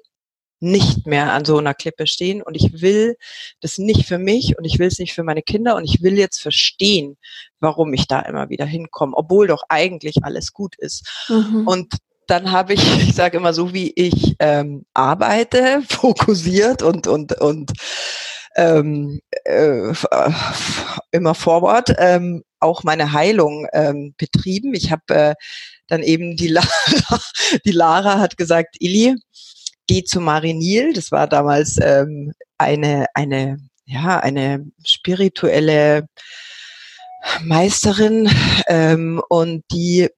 [0.61, 3.17] nicht mehr an so einer Klippe stehen und ich will
[3.61, 6.17] das nicht für mich und ich will es nicht für meine Kinder und ich will
[6.17, 7.17] jetzt verstehen,
[7.59, 11.25] warum ich da immer wieder hinkomme, obwohl doch eigentlich alles gut ist.
[11.29, 11.67] Mhm.
[11.67, 11.95] Und
[12.27, 17.71] dann habe ich, ich sage immer so, wie ich ähm, arbeite, fokussiert und und und
[18.55, 19.93] ähm, äh,
[21.11, 24.73] immer forward, ähm, auch meine Heilung ähm, betrieben.
[24.73, 25.35] Ich habe äh,
[25.87, 26.67] dann eben die Lara,
[27.65, 29.15] die Lara hat gesagt, Ili,
[29.87, 30.93] geh zu Marinil.
[30.93, 36.07] Das war damals ähm, eine eine ja eine spirituelle
[37.43, 38.29] Meisterin
[38.67, 40.09] ähm, und die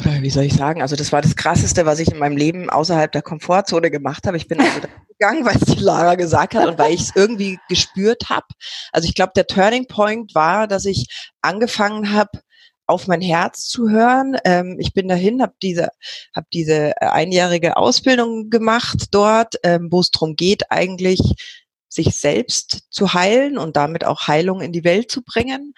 [0.00, 2.70] oder wie soll ich sagen, also das war das Krasseste, was ich in meinem Leben
[2.70, 4.36] außerhalb der Komfortzone gemacht habe.
[4.36, 7.58] Ich bin also gegangen, weil es die Lara gesagt hat und weil ich es irgendwie
[7.68, 8.46] gespürt habe.
[8.92, 11.06] Also ich glaube, der Turning Point war, dass ich
[11.42, 12.40] angefangen habe,
[12.86, 14.36] auf mein Herz zu hören.
[14.44, 15.90] Ähm, ich bin dahin, habe diese,
[16.34, 21.20] hab diese einjährige Ausbildung gemacht dort, ähm, wo es darum geht, eigentlich
[21.88, 25.74] sich selbst zu heilen und damit auch Heilung in die Welt zu bringen.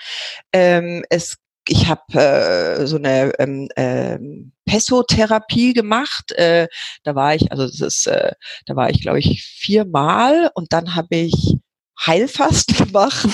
[0.52, 1.36] Ähm, es
[1.68, 4.18] ich habe äh, so eine ähm, äh,
[4.66, 6.32] Pesso-Therapie gemacht.
[6.32, 6.68] Äh,
[7.04, 8.32] da war ich, also das ist, äh,
[8.66, 11.56] da war ich, glaube ich, viermal und dann habe ich
[12.04, 13.28] Heilfast gemacht.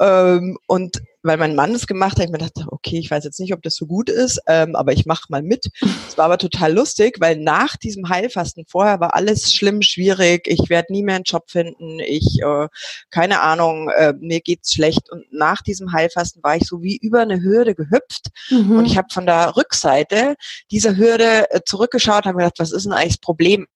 [0.00, 3.40] Ähm, und weil mein Mann es gemacht hat, ich mir dachte, okay, ich weiß jetzt
[3.40, 5.66] nicht, ob das so gut ist, ähm, aber ich mache mal mit.
[6.06, 10.46] Es war aber total lustig, weil nach diesem Heilfasten vorher war alles schlimm, schwierig.
[10.46, 11.98] Ich werde nie mehr einen Job finden.
[11.98, 12.68] Ich, äh,
[13.10, 15.10] keine Ahnung, äh, mir geht's schlecht.
[15.10, 18.78] Und nach diesem Heilfasten war ich so wie über eine Hürde gehüpft mhm.
[18.78, 20.36] und ich habe von der Rückseite
[20.70, 23.66] dieser Hürde äh, zurückgeschaut, habe gedacht, was ist denn eigentlich das Problem?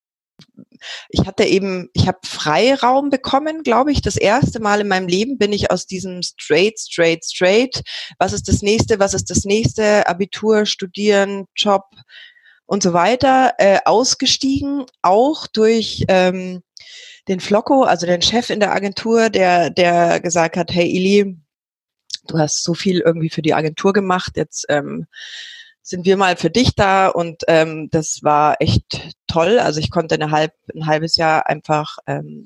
[1.09, 4.01] Ich hatte eben, ich habe Freiraum bekommen, glaube ich.
[4.01, 7.83] Das erste Mal in meinem Leben bin ich aus diesem straight, straight, straight.
[8.19, 8.99] Was ist das nächste?
[8.99, 10.07] Was ist das nächste?
[10.07, 11.85] Abitur, Studieren, Job
[12.67, 16.63] und so weiter äh, ausgestiegen, auch durch ähm,
[17.27, 21.37] den Flocko, also den Chef in der Agentur, der, der gesagt hat, hey Ili,
[22.27, 25.07] du hast so viel irgendwie für die Agentur gemacht, jetzt ähm,
[25.89, 29.59] sind wir mal für dich da und ähm, das war echt toll.
[29.59, 32.45] Also ich konnte eine halb, ein halbes Jahr einfach ähm,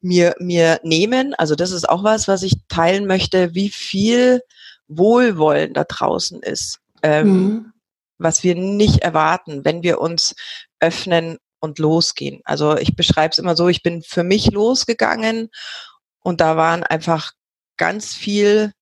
[0.00, 1.34] mir, mir nehmen.
[1.34, 4.40] Also das ist auch was, was ich teilen möchte, wie viel
[4.86, 7.72] Wohlwollen da draußen ist, ähm, mhm.
[8.18, 10.36] was wir nicht erwarten, wenn wir uns
[10.78, 12.40] öffnen und losgehen.
[12.44, 15.48] Also ich beschreibe es immer so, ich bin für mich losgegangen
[16.20, 17.32] und da waren einfach
[17.76, 18.72] ganz viel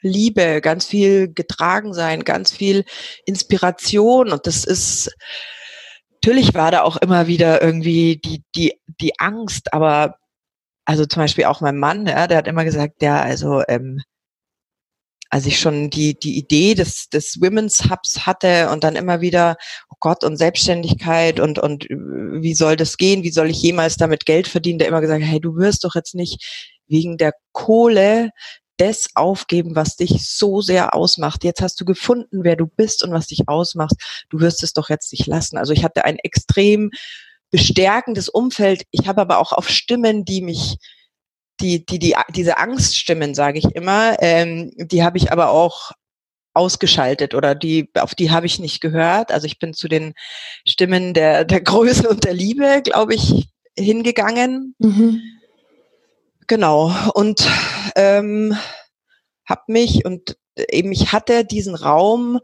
[0.00, 2.84] Liebe, ganz viel getragen sein, ganz viel
[3.26, 5.10] Inspiration und das ist
[6.22, 10.16] natürlich war da auch immer wieder irgendwie die die die Angst, aber
[10.84, 14.00] also zum Beispiel auch mein Mann, ja, der hat immer gesagt, ja, also ähm,
[15.30, 19.56] als ich schon die die Idee des des Women's Hubs hatte und dann immer wieder
[19.90, 23.22] oh Gott und Selbstständigkeit und und wie soll das gehen?
[23.22, 24.78] Wie soll ich jemals damit Geld verdienen?
[24.78, 26.42] Der immer gesagt, hey, du wirst doch jetzt nicht
[26.86, 28.30] wegen der Kohle
[28.78, 31.44] das aufgeben, was dich so sehr ausmacht.
[31.44, 33.94] Jetzt hast du gefunden, wer du bist und was dich ausmacht.
[34.30, 35.58] Du wirst es doch jetzt nicht lassen.
[35.58, 36.90] Also ich hatte ein extrem
[37.50, 38.84] bestärkendes Umfeld.
[38.90, 40.76] Ich habe aber auch auf Stimmen, die mich,
[41.60, 45.92] die, die, die diese Angststimmen, sage ich immer, ähm, die habe ich aber auch
[46.54, 49.32] ausgeschaltet oder die, auf die habe ich nicht gehört.
[49.32, 50.14] Also ich bin zu den
[50.66, 54.74] Stimmen der, der Größe und der Liebe, glaube ich, hingegangen.
[54.78, 55.20] Mhm.
[56.48, 56.90] Genau.
[57.14, 57.46] Und
[57.94, 58.56] ähm,
[59.46, 60.36] habe mich und
[60.70, 62.40] eben ich hatte diesen Raum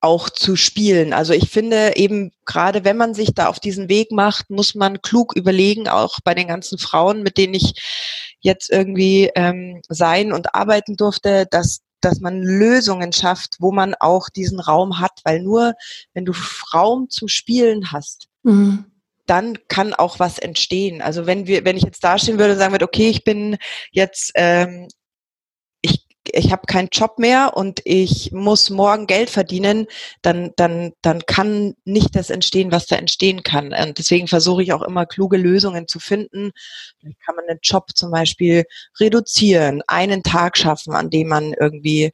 [0.00, 1.12] auch zu spielen.
[1.12, 5.02] Also ich finde eben gerade, wenn man sich da auf diesen Weg macht, muss man
[5.02, 7.74] klug überlegen, auch bei den ganzen Frauen, mit denen ich
[8.40, 14.30] jetzt irgendwie ähm, sein und arbeiten durfte, dass dass man Lösungen schafft, wo man auch
[14.30, 15.74] diesen Raum hat, weil nur
[16.14, 16.32] wenn du
[16.72, 18.89] Raum zum Spielen hast, mhm
[19.30, 21.00] dann kann auch was entstehen.
[21.00, 23.58] Also wenn wir, wenn ich jetzt dastehen würde und sagen würde, okay, ich bin
[23.92, 24.88] jetzt, ähm,
[25.82, 29.86] ich, ich habe keinen Job mehr und ich muss morgen Geld verdienen,
[30.22, 33.72] dann, dann, dann kann nicht das entstehen, was da entstehen kann.
[33.72, 36.50] Und deswegen versuche ich auch immer kluge Lösungen zu finden.
[37.00, 38.64] Dann kann man einen Job zum Beispiel
[38.98, 42.10] reduzieren, einen Tag schaffen, an dem man irgendwie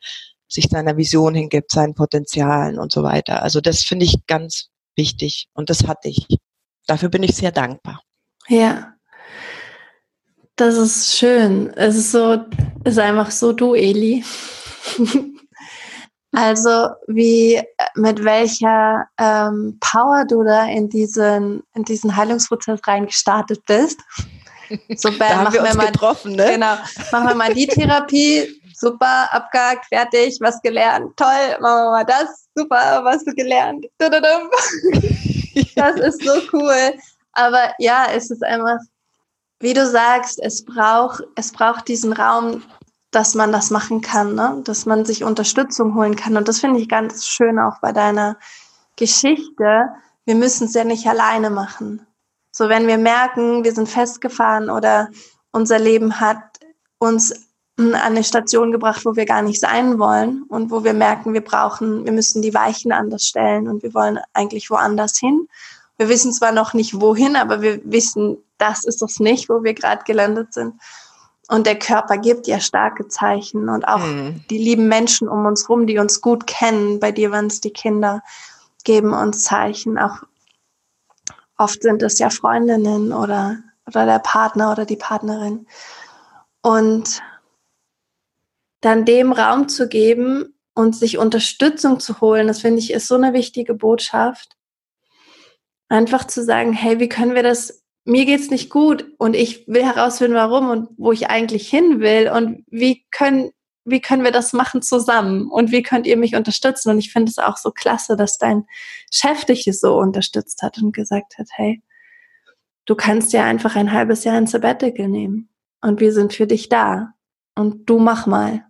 [0.48, 3.42] sich seiner Vision hingibt, seinen Potenzialen und so weiter.
[3.42, 6.26] Also das finde ich ganz wichtig und das hatte ich
[6.86, 8.02] dafür bin ich sehr dankbar.
[8.48, 8.92] Ja.
[10.56, 11.70] Das ist schön.
[11.74, 12.44] Es ist so,
[12.84, 14.24] es ist einfach so du, Eli.
[16.32, 17.62] also wie,
[17.94, 24.00] mit welcher ähm, Power du da in diesen, in diesen Heilungsprozess reingestartet bist.
[24.96, 26.50] So, bam, da haben wir uns mal, getroffen, ne?
[26.54, 26.74] Genau.
[27.12, 28.60] Machen wir mal die Therapie.
[28.74, 31.16] Super, abgehakt, fertig, was gelernt.
[31.16, 32.48] Toll, machen wir mal das.
[32.52, 33.86] Super, was du gelernt.
[35.74, 36.94] Das ist so cool.
[37.32, 38.78] Aber ja, es ist einfach,
[39.60, 42.62] wie du sagst, es braucht, es braucht diesen Raum,
[43.10, 44.60] dass man das machen kann, ne?
[44.64, 46.36] dass man sich Unterstützung holen kann.
[46.36, 48.36] Und das finde ich ganz schön auch bei deiner
[48.96, 49.88] Geschichte.
[50.24, 52.06] Wir müssen es ja nicht alleine machen.
[52.50, 55.08] So, wenn wir merken, wir sind festgefahren oder
[55.52, 56.42] unser Leben hat
[56.98, 57.45] uns
[57.78, 61.42] an eine Station gebracht, wo wir gar nicht sein wollen und wo wir merken, wir
[61.42, 65.46] brauchen, wir müssen die Weichen anders stellen und wir wollen eigentlich woanders hin.
[65.98, 69.74] Wir wissen zwar noch nicht wohin, aber wir wissen, das ist es nicht, wo wir
[69.74, 70.74] gerade gelandet sind.
[71.48, 74.42] Und der Körper gibt ja starke Zeichen und auch mhm.
[74.50, 77.72] die lieben Menschen um uns rum, die uns gut kennen, bei dir waren es die
[77.72, 78.22] Kinder,
[78.84, 79.98] geben uns Zeichen.
[79.98, 80.22] Auch
[81.56, 85.66] oft sind es ja Freundinnen oder, oder der Partner oder die Partnerin.
[86.62, 87.22] Und
[88.80, 93.14] dann dem Raum zu geben und sich Unterstützung zu holen, das finde ich ist so
[93.14, 94.56] eine wichtige Botschaft.
[95.88, 99.84] Einfach zu sagen, hey, wie können wir das mir geht's nicht gut und ich will
[99.84, 103.50] herausfinden, warum und wo ich eigentlich hin will und wie können,
[103.84, 106.90] wie können wir das machen zusammen und wie könnt ihr mich unterstützen?
[106.90, 108.64] Und ich finde es auch so klasse, dass dein
[109.12, 111.82] Chef dich so unterstützt hat und gesagt hat, hey,
[112.84, 115.48] du kannst ja einfach ein halbes Jahr ein Sabbatical nehmen
[115.82, 117.12] und wir sind für dich da
[117.56, 118.65] und du mach mal.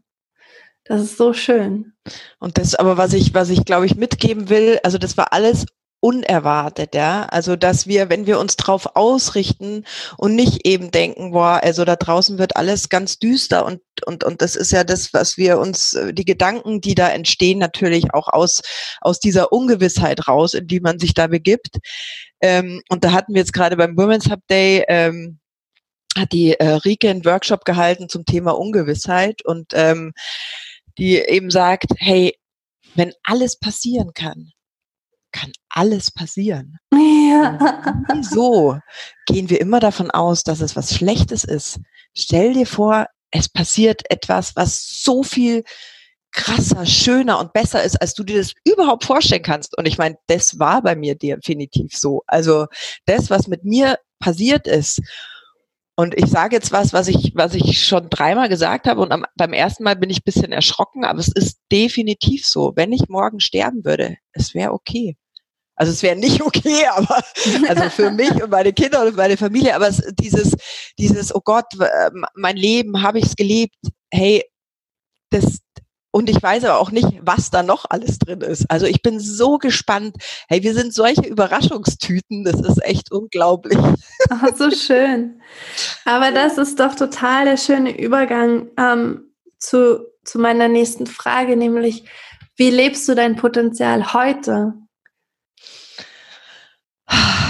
[0.88, 1.92] Das ist so schön.
[2.38, 5.66] Und das aber, was ich, was ich glaube ich mitgeben will, also das war alles
[6.00, 7.24] unerwartet, ja.
[7.30, 9.84] Also, dass wir, wenn wir uns drauf ausrichten
[10.18, 14.42] und nicht eben denken, boah, also da draußen wird alles ganz düster und, und, und
[14.42, 18.62] das ist ja das, was wir uns, die Gedanken, die da entstehen, natürlich auch aus,
[19.00, 21.78] aus dieser Ungewissheit raus, in die man sich da begibt.
[22.40, 25.40] Ähm, und da hatten wir jetzt gerade beim Women's Hub Day, ähm,
[26.16, 30.12] hat die äh, Rike einen Workshop gehalten zum Thema Ungewissheit und ähm,
[30.98, 32.36] die eben sagt, hey,
[32.94, 34.52] wenn alles passieren kann,
[35.32, 36.78] kann alles passieren.
[36.92, 37.58] Ja.
[38.12, 38.78] Wieso
[39.26, 41.80] gehen wir immer davon aus, dass es was Schlechtes ist?
[42.14, 45.64] Stell dir vor, es passiert etwas, was so viel
[46.32, 49.76] krasser, schöner und besser ist, als du dir das überhaupt vorstellen kannst.
[49.76, 52.22] Und ich meine, das war bei mir definitiv so.
[52.26, 52.66] Also
[53.06, 55.00] das, was mit mir passiert ist.
[55.98, 59.24] Und ich sage jetzt was, was ich, was ich schon dreimal gesagt habe und am,
[59.34, 62.74] beim ersten Mal bin ich bisschen erschrocken, aber es ist definitiv so.
[62.76, 65.16] Wenn ich morgen sterben würde, es wäre okay.
[65.74, 67.22] Also es wäre nicht okay, aber
[67.68, 70.52] also für mich und meine Kinder und meine Familie, aber es, dieses,
[70.98, 71.66] dieses, oh Gott,
[72.34, 73.76] mein Leben, habe ich es gelebt,
[74.10, 74.44] hey,
[75.30, 75.60] das,
[76.16, 78.70] und ich weiß aber auch nicht, was da noch alles drin ist.
[78.70, 80.16] Also ich bin so gespannt.
[80.48, 82.42] Hey, wir sind solche Überraschungstüten.
[82.42, 83.78] Das ist echt unglaublich.
[84.30, 85.42] Oh, so schön.
[86.06, 92.04] Aber das ist doch total der schöne Übergang ähm, zu, zu meiner nächsten Frage, nämlich,
[92.56, 94.72] wie lebst du dein Potenzial heute?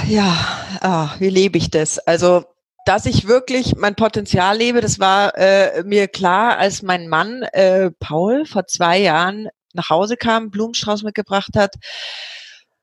[0.09, 0.37] ja,
[0.81, 1.99] ah, wie lebe ich das?
[2.01, 2.45] Also,
[2.87, 7.91] dass ich wirklich mein Potenzial lebe, das war äh, mir klar, als mein Mann äh,
[7.99, 11.75] Paul vor zwei Jahren nach Hause kam, Blumenstrauß mitgebracht hat,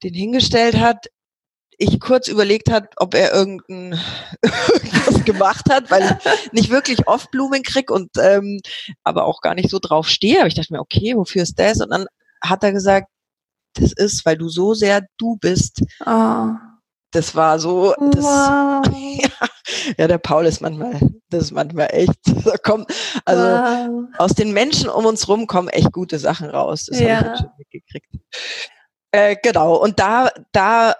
[0.03, 1.07] den hingestellt hat,
[1.77, 3.97] ich kurz überlegt hat, ob er irgendein,
[4.41, 8.59] irgendwas gemacht hat, weil ich nicht wirklich oft Blumen krieg und ähm,
[9.03, 10.39] aber auch gar nicht so drauf stehe.
[10.39, 11.79] Aber ich dachte mir, okay, wofür ist das?
[11.79, 12.05] Und dann
[12.41, 13.07] hat er gesagt,
[13.75, 15.81] das ist, weil du so sehr du bist.
[16.05, 16.51] Oh
[17.13, 18.85] das war so, das, wow.
[18.93, 19.47] ja,
[19.97, 20.99] ja, der Paul ist manchmal,
[21.29, 22.91] das ist manchmal echt, da kommt,
[23.25, 24.05] also wow.
[24.17, 26.87] aus den Menschen um uns rum kommen echt gute Sachen raus.
[26.87, 27.17] Das ja.
[27.17, 28.07] habe ich schon mitgekriegt.
[29.11, 30.95] Äh, genau, und da, da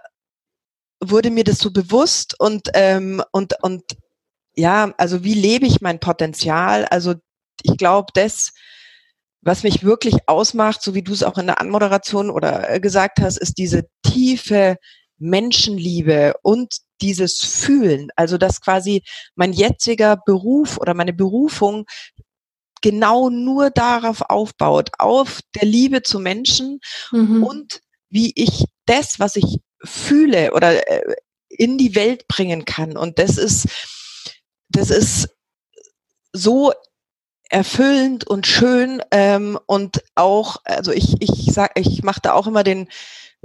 [1.03, 3.83] wurde mir das so bewusst und, ähm, und, und
[4.55, 6.85] ja, also wie lebe ich mein Potenzial?
[6.85, 7.15] Also
[7.63, 8.53] ich glaube, das,
[9.41, 13.19] was mich wirklich ausmacht, so wie du es auch in der Anmoderation oder äh, gesagt
[13.19, 14.77] hast, ist diese tiefe
[15.17, 19.03] Menschenliebe und dieses Fühlen, also dass quasi
[19.35, 21.85] mein jetziger Beruf oder meine Berufung
[22.81, 26.79] genau nur darauf aufbaut, auf der Liebe zu Menschen
[27.11, 27.43] mhm.
[27.43, 31.15] und wie ich das, was ich fühle oder äh,
[31.49, 32.97] in die Welt bringen kann.
[32.97, 33.67] Und das ist,
[34.69, 35.29] das ist
[36.33, 36.73] so
[37.53, 42.63] erfüllend und schön ähm, und auch, also ich, ich sag, ich mache da auch immer
[42.63, 42.89] den,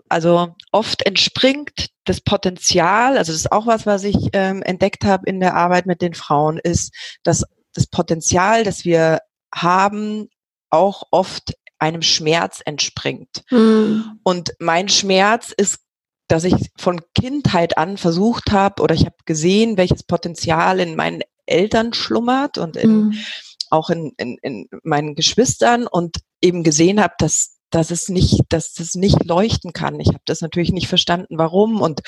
[0.09, 5.29] also oft entspringt das Potenzial, also das ist auch was, was ich ähm, entdeckt habe
[5.29, 7.45] in der Arbeit mit den Frauen, ist, dass
[7.75, 9.21] das Potenzial, das wir
[9.55, 10.31] haben,
[10.71, 13.45] auch oft einem Schmerz entspringt.
[13.51, 14.21] Mhm.
[14.23, 15.81] Und mein Schmerz ist,
[16.29, 21.23] dass ich von Kindheit an versucht habe oder ich habe gesehen, welches Potenzial in meinen
[21.45, 23.15] Eltern schlummert und in, mhm.
[23.71, 28.79] Auch in, in, in meinen Geschwistern und eben gesehen habe, dass dass es nicht, dass
[28.79, 30.01] es nicht leuchten kann.
[30.01, 32.01] Ich habe das natürlich nicht verstanden, warum und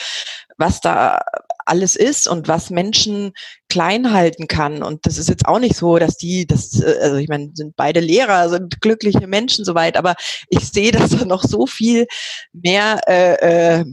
[0.57, 1.21] was da
[1.67, 3.33] alles ist und was Menschen
[3.69, 4.83] klein halten kann.
[4.83, 8.01] Und das ist jetzt auch nicht so, dass die, das, also ich meine, sind beide
[8.01, 10.15] Lehrer, sind glückliche Menschen soweit, aber
[10.49, 12.07] ich sehe, dass da noch so viel
[12.53, 13.85] mehr äh, äh,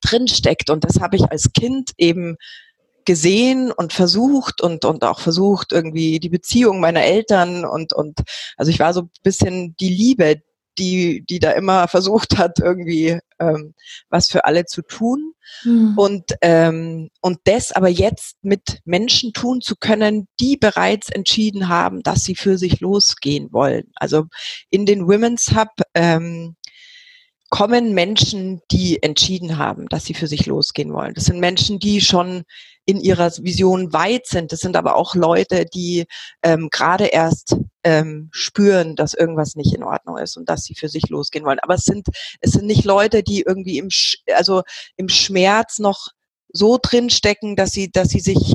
[0.00, 0.70] drinsteckt.
[0.70, 2.36] Und das habe ich als Kind eben
[3.08, 8.20] gesehen und versucht und, und auch versucht, irgendwie die Beziehung meiner Eltern und, und
[8.58, 10.42] also ich war so ein bisschen die Liebe,
[10.76, 13.72] die, die da immer versucht hat, irgendwie ähm,
[14.10, 15.32] was für alle zu tun.
[15.64, 15.94] Mhm.
[15.96, 22.02] Und, ähm, und das aber jetzt mit Menschen tun zu können, die bereits entschieden haben,
[22.02, 23.90] dass sie für sich losgehen wollen.
[23.94, 24.26] Also
[24.68, 26.56] in den Women's Hub ähm,
[27.48, 31.14] kommen Menschen, die entschieden haben, dass sie für sich losgehen wollen.
[31.14, 32.44] Das sind Menschen, die schon
[32.88, 34.50] in ihrer Vision weit sind.
[34.50, 36.06] Das sind aber auch Leute, die
[36.42, 40.88] ähm, gerade erst ähm, spüren, dass irgendwas nicht in Ordnung ist und dass sie für
[40.88, 41.58] sich losgehen wollen.
[41.58, 42.06] Aber es sind
[42.40, 44.62] es sind nicht Leute, die irgendwie im Sch also
[44.96, 46.08] im Schmerz noch
[46.50, 48.54] so drin stecken, dass sie dass sie sich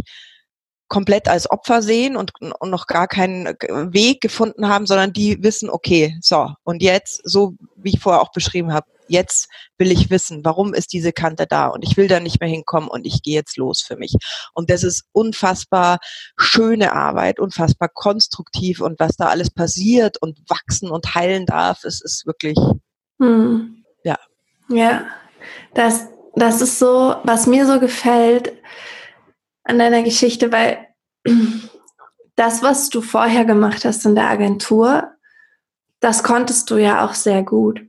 [0.88, 3.46] komplett als Opfer sehen und, und noch gar keinen
[3.94, 8.32] Weg gefunden haben, sondern die wissen, okay, so, und jetzt, so wie ich vorher auch
[8.32, 12.20] beschrieben habe, jetzt will ich wissen, warum ist diese Kante da und ich will da
[12.20, 14.14] nicht mehr hinkommen und ich gehe jetzt los für mich.
[14.54, 16.00] Und das ist unfassbar
[16.38, 22.02] schöne Arbeit, unfassbar konstruktiv und was da alles passiert und wachsen und heilen darf, es
[22.02, 22.58] ist wirklich,
[23.20, 23.84] hm.
[24.04, 24.18] ja.
[24.70, 25.06] Ja,
[25.74, 28.54] das, das ist so, was mir so gefällt,
[29.64, 30.88] an deiner Geschichte, weil
[32.36, 35.12] das, was du vorher gemacht hast in der Agentur,
[36.00, 37.82] das konntest du ja auch sehr gut.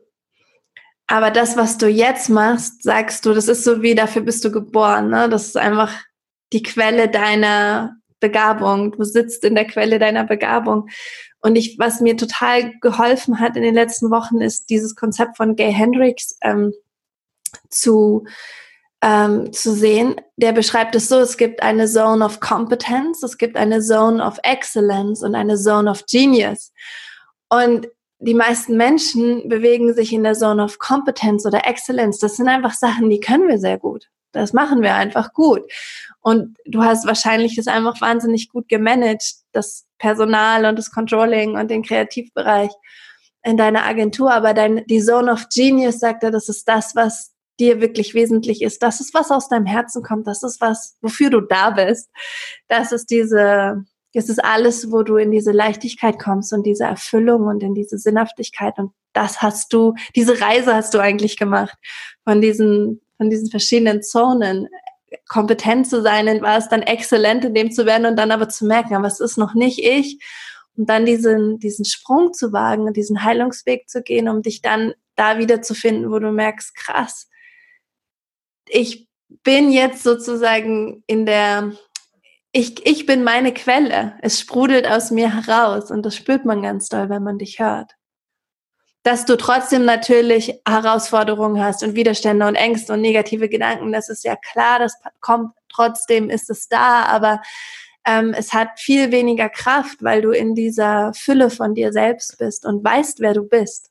[1.06, 4.50] Aber das, was du jetzt machst, sagst du, das ist so wie, dafür bist du
[4.50, 5.10] geboren.
[5.10, 5.28] Ne?
[5.28, 5.92] Das ist einfach
[6.52, 8.92] die Quelle deiner Begabung.
[8.92, 10.88] Du sitzt in der Quelle deiner Begabung.
[11.40, 15.56] Und ich, was mir total geholfen hat in den letzten Wochen, ist dieses Konzept von
[15.56, 16.72] Gay Hendricks ähm,
[17.68, 18.24] zu
[19.04, 20.16] ähm, zu sehen.
[20.36, 24.38] Der beschreibt es so, es gibt eine Zone of Competence, es gibt eine Zone of
[24.42, 26.72] Excellence und eine Zone of Genius.
[27.50, 27.86] Und
[28.24, 32.18] die meisten Menschen bewegen sich in der Zone of Competence oder Excellence.
[32.18, 34.08] Das sind einfach Sachen, die können wir sehr gut.
[34.32, 35.62] Das machen wir einfach gut.
[36.20, 41.70] Und du hast wahrscheinlich es einfach wahnsinnig gut gemanagt, das Personal und das Controlling und
[41.70, 42.70] den Kreativbereich
[43.44, 44.32] in deiner Agentur.
[44.32, 48.62] Aber dein, die Zone of Genius sagt er, das ist das, was dir wirklich wesentlich
[48.62, 48.82] ist.
[48.82, 50.26] Das ist, was aus deinem Herzen kommt.
[50.26, 52.10] Das ist was, wofür du da bist.
[52.68, 57.46] Das ist diese, das ist alles, wo du in diese Leichtigkeit kommst und diese Erfüllung
[57.46, 58.78] und in diese Sinnhaftigkeit.
[58.78, 61.76] Und das hast du, diese Reise hast du eigentlich gemacht
[62.24, 64.68] von diesen, von diesen verschiedenen Zonen.
[65.28, 68.66] Kompetent zu sein, in was dann exzellent in dem zu werden und dann aber zu
[68.66, 70.18] merken, aber es ist noch nicht ich.
[70.76, 74.92] Und dann diesen, diesen Sprung zu wagen und diesen Heilungsweg zu gehen, um dich dann
[75.14, 77.28] da wieder zu finden, wo du merkst, krass,
[78.68, 79.08] ich
[79.42, 81.72] bin jetzt sozusagen in der,
[82.54, 84.14] ich, ich bin meine Quelle.
[84.22, 87.92] Es sprudelt aus mir heraus und das spürt man ganz doll, wenn man dich hört.
[89.02, 94.24] Dass du trotzdem natürlich Herausforderungen hast und Widerstände und Ängste und negative Gedanken, das ist
[94.24, 97.42] ja klar, das kommt trotzdem, ist es da, aber
[98.06, 102.64] ähm, es hat viel weniger Kraft, weil du in dieser Fülle von dir selbst bist
[102.64, 103.90] und weißt, wer du bist.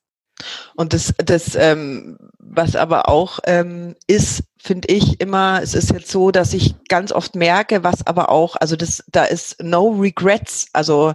[0.75, 6.09] Und das, das ähm, was aber auch ähm, ist, finde ich immer, es ist jetzt
[6.09, 10.67] so, dass ich ganz oft merke, was aber auch, also das, da ist no regrets,
[10.71, 11.13] also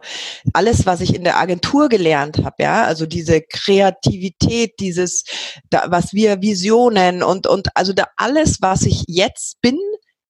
[0.52, 5.24] alles, was ich in der Agentur gelernt habe, ja, also diese Kreativität, dieses,
[5.70, 9.78] da, was wir Visionen und und also da alles, was ich jetzt bin,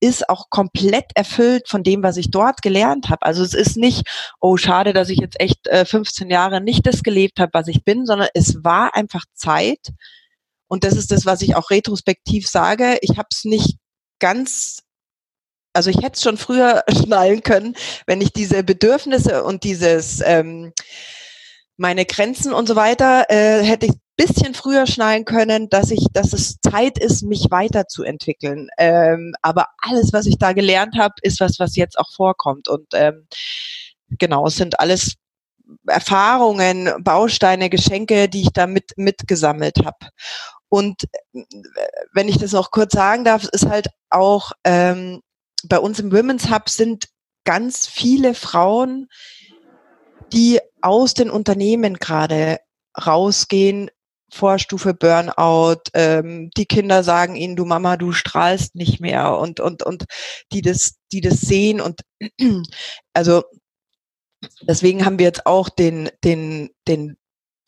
[0.01, 3.27] ist auch komplett erfüllt von dem, was ich dort gelernt habe.
[3.27, 4.07] Also es ist nicht,
[4.41, 7.85] oh schade, dass ich jetzt echt äh, 15 Jahre nicht das gelebt habe, was ich
[7.85, 9.89] bin, sondern es war einfach Zeit.
[10.69, 12.99] Und das ist das, was ich auch retrospektiv sage.
[13.01, 13.79] Ich habe es nicht
[14.21, 14.83] ganz
[15.75, 17.77] also ich hätte es schon früher schnallen können,
[18.07, 20.73] wenn ich diese Bedürfnisse und dieses ähm,
[21.77, 26.33] meine Grenzen und so weiter äh, hätte ich bisschen früher schnallen können, dass ich, dass
[26.33, 28.69] es Zeit ist, mich weiterzuentwickeln.
[28.77, 32.69] Ähm, aber alles, was ich da gelernt habe, ist was, was jetzt auch vorkommt.
[32.69, 33.29] Und ähm,
[34.11, 35.15] genau, es sind alles
[35.87, 40.11] Erfahrungen, Bausteine, Geschenke, die ich da mit, mitgesammelt habe.
[40.69, 41.05] Und
[42.13, 45.21] wenn ich das noch kurz sagen darf, ist halt auch ähm,
[45.65, 47.07] bei uns im Women's Hub sind
[47.45, 49.09] ganz viele Frauen,
[50.33, 52.59] die aus den Unternehmen gerade
[53.07, 53.91] rausgehen,
[54.31, 59.83] Vorstufe Burnout, ähm, die Kinder sagen ihnen, du Mama, du strahlst nicht mehr und, und,
[59.83, 60.05] und
[60.53, 62.03] die das, die das sehen und
[63.15, 63.43] also
[64.61, 67.17] deswegen haben wir jetzt auch den, den, den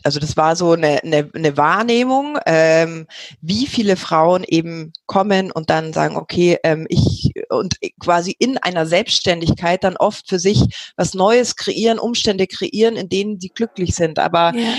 [0.03, 3.07] also das war so eine, eine, eine Wahrnehmung, ähm,
[3.41, 8.87] wie viele Frauen eben kommen und dann sagen, okay, ähm, ich und quasi in einer
[8.87, 14.19] Selbstständigkeit dann oft für sich was Neues kreieren, Umstände kreieren, in denen sie glücklich sind.
[14.19, 14.75] Aber ja.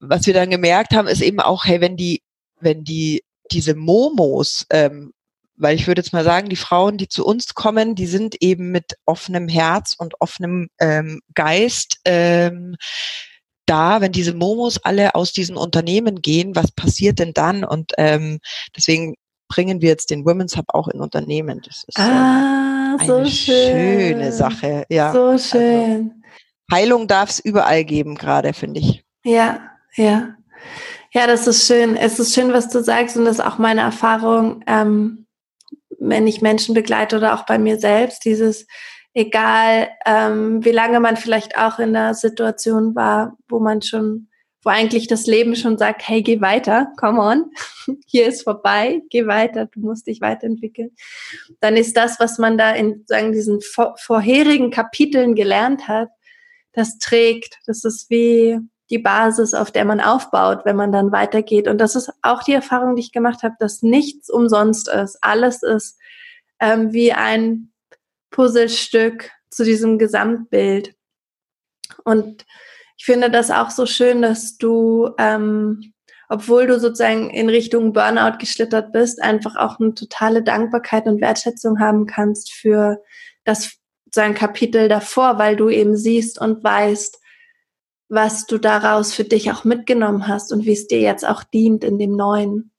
[0.00, 2.22] was wir dann gemerkt haben, ist eben auch, hey, wenn die,
[2.60, 5.12] wenn die diese Momos ähm,
[5.56, 8.70] weil ich würde jetzt mal sagen, die Frauen, die zu uns kommen, die sind eben
[8.70, 12.76] mit offenem Herz und offenem ähm, Geist ähm,
[13.66, 17.64] da, wenn diese Momos alle aus diesen Unternehmen gehen, was passiert denn dann?
[17.64, 18.40] Und ähm,
[18.76, 19.14] deswegen
[19.48, 21.60] bringen wir jetzt den Women's Hub auch in Unternehmen.
[21.64, 23.72] Das ist ah, ähm, eine so schön.
[23.72, 24.84] schöne Sache.
[24.88, 25.92] Ja, so also schön.
[25.92, 26.10] Also,
[26.72, 29.04] Heilung darf es überall geben, gerade, finde ich.
[29.24, 29.60] Ja,
[29.94, 30.34] ja.
[31.12, 31.96] Ja, das ist schön.
[31.96, 34.62] Es ist schön, was du sagst und das ist auch meine Erfahrung.
[34.66, 35.26] Ähm,
[35.98, 38.66] wenn ich Menschen begleite oder auch bei mir selbst, dieses,
[39.14, 44.28] egal ähm, wie lange man vielleicht auch in der Situation war, wo man schon,
[44.62, 47.50] wo eigentlich das Leben schon sagt, hey, geh weiter, come on,
[48.06, 50.90] hier ist vorbei, geh weiter, du musst dich weiterentwickeln.
[51.60, 56.08] Dann ist das, was man da in sagen, diesen vor, vorherigen Kapiteln gelernt hat,
[56.72, 57.58] das trägt.
[57.66, 58.58] Das ist wie,
[58.90, 61.68] die Basis, auf der man aufbaut, wenn man dann weitergeht.
[61.68, 65.18] Und das ist auch die Erfahrung, die ich gemacht habe, dass nichts umsonst ist.
[65.22, 65.98] Alles ist
[66.60, 67.72] ähm, wie ein
[68.34, 70.96] Puzzlestück zu diesem Gesamtbild.
[72.04, 72.44] Und
[72.98, 75.92] ich finde das auch so schön, dass du, ähm,
[76.28, 81.78] obwohl du sozusagen in Richtung Burnout geschlittert bist, einfach auch eine totale Dankbarkeit und Wertschätzung
[81.78, 83.00] haben kannst für
[83.44, 83.76] das
[84.12, 87.20] sein Kapitel davor, weil du eben siehst und weißt,
[88.08, 91.84] was du daraus für dich auch mitgenommen hast und wie es dir jetzt auch dient
[91.84, 92.72] in dem Neuen.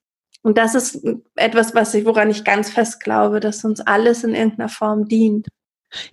[0.46, 1.00] Und das ist
[1.34, 5.48] etwas, was ich, woran ich ganz fest glaube, dass uns alles in irgendeiner Form dient.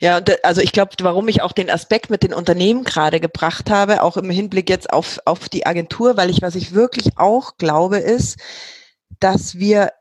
[0.00, 4.02] Ja, also ich glaube, warum ich auch den Aspekt mit den Unternehmen gerade gebracht habe,
[4.02, 7.98] auch im Hinblick jetzt auf, auf die Agentur, weil ich, was ich wirklich auch glaube,
[7.98, 8.38] ist,
[9.20, 9.92] dass wir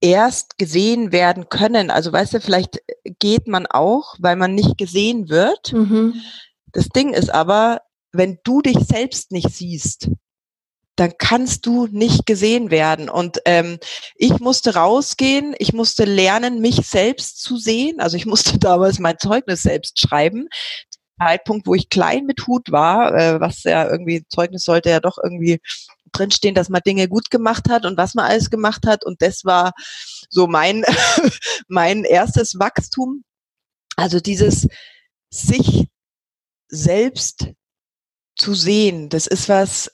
[0.00, 1.90] erst gesehen werden können.
[1.90, 2.80] Also weißt du, vielleicht
[3.18, 5.72] geht man auch, weil man nicht gesehen wird.
[5.72, 6.14] Mhm.
[6.70, 7.80] Das Ding ist aber,
[8.12, 10.10] wenn du dich selbst nicht siehst,
[11.00, 13.08] dann kannst du nicht gesehen werden.
[13.08, 13.78] Und ähm,
[14.16, 18.00] ich musste rausgehen, ich musste lernen, mich selbst zu sehen.
[18.00, 20.48] Also ich musste damals mein Zeugnis selbst schreiben.
[21.18, 25.16] Zeitpunkt, wo ich klein mit Hut war, äh, was ja irgendwie, Zeugnis sollte ja doch
[25.22, 25.60] irgendwie
[26.12, 29.02] drinstehen, dass man Dinge gut gemacht hat und was man alles gemacht hat.
[29.04, 29.72] Und das war
[30.28, 30.84] so mein,
[31.68, 33.24] mein erstes Wachstum.
[33.96, 34.68] Also dieses
[35.30, 35.86] sich
[36.68, 37.46] selbst
[38.36, 39.08] zu sehen.
[39.08, 39.90] Das ist was,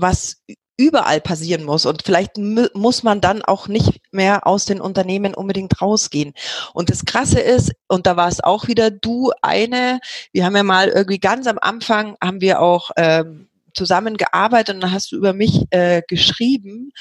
[0.00, 0.36] was
[0.78, 1.84] überall passieren muss.
[1.86, 6.34] Und vielleicht muss man dann auch nicht mehr aus den Unternehmen unbedingt rausgehen.
[6.72, 9.98] Und das Krasse ist, und da war es auch wieder du eine,
[10.32, 14.92] wir haben ja mal irgendwie ganz am Anfang, haben wir auch ähm, zusammengearbeitet und dann
[14.92, 16.92] hast du über mich äh, geschrieben.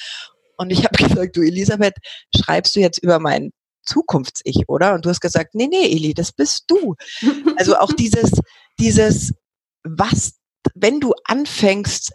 [0.57, 1.95] Und ich habe gesagt, du Elisabeth,
[2.35, 3.51] schreibst du jetzt über mein
[3.83, 4.95] Zukunfts-Ich, oder?
[4.95, 6.95] Und du hast gesagt, nee, nee, Eli, das bist du.
[7.57, 8.31] Also auch dieses,
[8.79, 9.33] dieses,
[9.83, 10.33] was,
[10.73, 12.11] wenn du anfängst,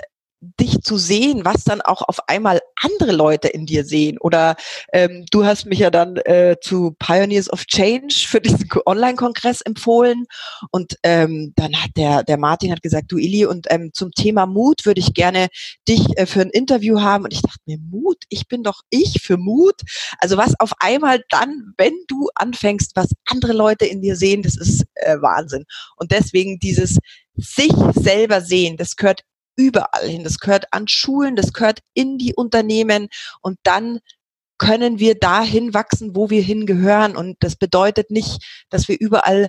[0.60, 4.18] dich zu sehen, was dann auch auf einmal andere Leute in dir sehen.
[4.18, 4.56] Oder
[4.92, 10.24] ähm, du hast mich ja dann äh, zu Pioneers of Change für diesen Online-Kongress empfohlen.
[10.70, 14.46] Und ähm, dann hat der, der Martin hat gesagt, du Ili, und ähm, zum Thema
[14.46, 15.48] Mut würde ich gerne
[15.88, 17.24] dich äh, für ein Interview haben.
[17.24, 19.80] Und ich dachte mir, Mut, ich bin doch ich für Mut.
[20.18, 24.56] Also was auf einmal dann, wenn du anfängst, was andere Leute in dir sehen, das
[24.56, 25.64] ist äh, Wahnsinn.
[25.96, 26.98] Und deswegen dieses
[27.36, 29.22] sich selber sehen, das gehört
[29.56, 30.24] überall hin.
[30.24, 33.08] Das gehört an Schulen, das gehört in die Unternehmen
[33.40, 34.00] und dann
[34.58, 37.16] können wir dahin wachsen, wo wir hingehören.
[37.16, 39.48] Und das bedeutet nicht, dass wir überall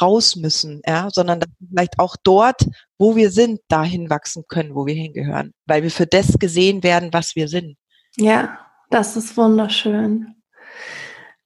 [0.00, 2.66] raus müssen, ja, sondern dass wir vielleicht auch dort,
[2.98, 7.12] wo wir sind, dahin wachsen können, wo wir hingehören, weil wir für das gesehen werden,
[7.12, 7.76] was wir sind.
[8.16, 8.58] Ja,
[8.90, 10.34] das ist wunderschön.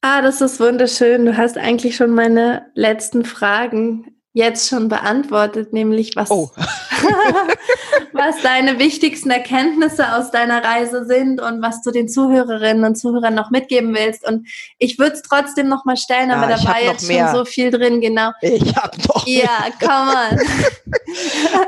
[0.01, 1.25] Ah, das ist wunderschön.
[1.25, 6.51] Du hast eigentlich schon meine letzten Fragen jetzt schon beantwortet, nämlich was, oh.
[8.13, 13.35] was deine wichtigsten Erkenntnisse aus deiner Reise sind und was du den Zuhörerinnen und Zuhörern
[13.35, 14.25] noch mitgeben willst.
[14.25, 17.43] Und ich würde es trotzdem noch mal stellen, aber ja, da war jetzt schon so
[17.45, 18.31] viel drin, genau.
[18.41, 20.39] Ich habe noch Ja, come on.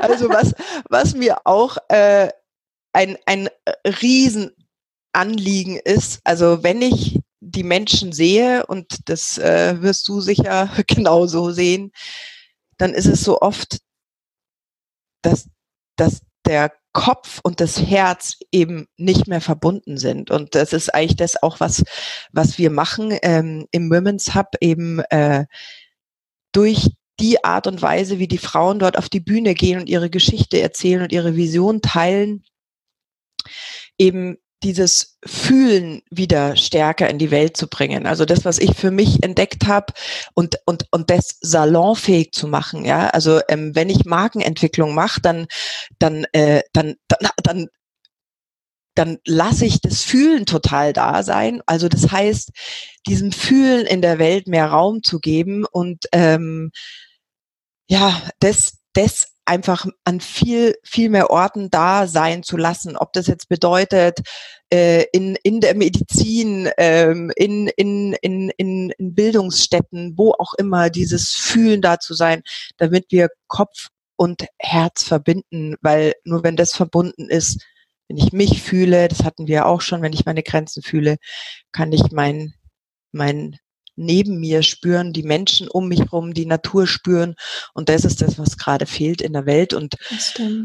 [0.00, 0.54] also was,
[0.88, 2.30] was mir auch äh,
[2.94, 3.50] ein, ein
[4.00, 11.50] Riesenanliegen ist, also wenn ich die Menschen sehe, und das äh, wirst du sicher genauso
[11.50, 11.92] sehen,
[12.78, 13.78] dann ist es so oft,
[15.22, 15.48] dass,
[15.96, 20.30] dass der Kopf und das Herz eben nicht mehr verbunden sind.
[20.30, 21.82] Und das ist eigentlich das auch, was,
[22.32, 25.46] was wir machen ähm, im Women's Hub eben äh,
[26.52, 30.10] durch die Art und Weise, wie die Frauen dort auf die Bühne gehen und ihre
[30.10, 32.44] Geschichte erzählen und ihre Vision teilen,
[33.98, 38.06] eben dieses Fühlen wieder stärker in die Welt zu bringen.
[38.06, 39.92] Also das, was ich für mich entdeckt habe
[40.32, 42.84] und, und, und das salonfähig zu machen.
[42.84, 45.46] Ja, also ähm, wenn ich Markenentwicklung mache, dann,
[45.98, 47.68] dann, äh, dann, dann, dann
[48.96, 51.60] dann lasse ich das Fühlen total da sein.
[51.66, 52.50] Also das heißt,
[53.08, 56.70] diesem Fühlen in der Welt mehr Raum zu geben und ähm,
[57.88, 62.96] ja, das, das einfach an viel, viel mehr Orten da sein zu lassen.
[62.96, 64.20] Ob das jetzt bedeutet,
[64.72, 70.90] äh, in, in der Medizin, ähm, in, in, in, in, in Bildungsstätten, wo auch immer,
[70.90, 72.42] dieses Fühlen da zu sein,
[72.78, 77.64] damit wir Kopf und Herz verbinden, weil nur wenn das verbunden ist,
[78.08, 81.16] wenn ich mich fühle, das hatten wir auch schon, wenn ich meine Grenzen fühle,
[81.72, 82.54] kann ich mein,
[83.12, 83.58] mein
[83.96, 87.34] neben mir spüren, die Menschen um mich herum, die Natur spüren.
[87.74, 89.72] Und das ist das, was gerade fehlt in der Welt.
[89.72, 89.94] Und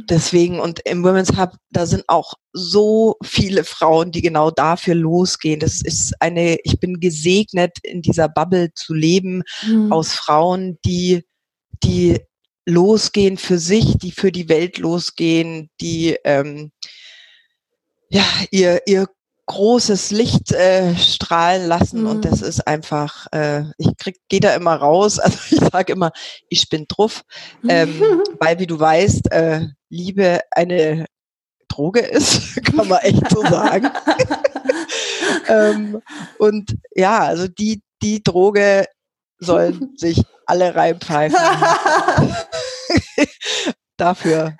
[0.09, 5.59] deswegen, und im Women's Hub, da sind auch so viele Frauen, die genau dafür losgehen.
[5.59, 9.91] Das ist eine, ich bin gesegnet, in dieser Bubble zu leben, mhm.
[9.91, 11.23] aus Frauen, die,
[11.83, 12.19] die
[12.65, 16.71] losgehen für sich, die für die Welt losgehen, die ähm,
[18.09, 19.07] ja ihr ihr
[19.49, 22.07] großes Licht äh, strahlen lassen mhm.
[22.07, 26.11] und das ist einfach, äh, ich krieg, gehe da immer raus, also ich sage immer,
[26.49, 27.23] ich bin drauf,
[27.67, 31.07] ähm, weil wie du weißt, äh, Liebe eine
[31.67, 33.89] Droge ist, kann man echt so sagen.
[35.47, 36.01] ähm,
[36.37, 38.85] und ja, also die, die Droge
[39.39, 41.39] sollen sich alle reinpfeifen.
[43.97, 44.55] Dafür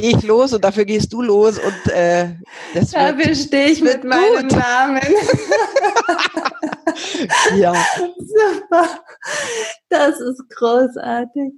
[0.00, 2.34] gehe ich los und dafür gehst du los und äh,
[2.74, 4.58] das Dafür stehe ich mit meinem gut.
[4.58, 5.00] Namen.
[7.56, 7.72] ja.
[8.18, 9.00] Super.
[9.88, 11.52] Das ist großartig.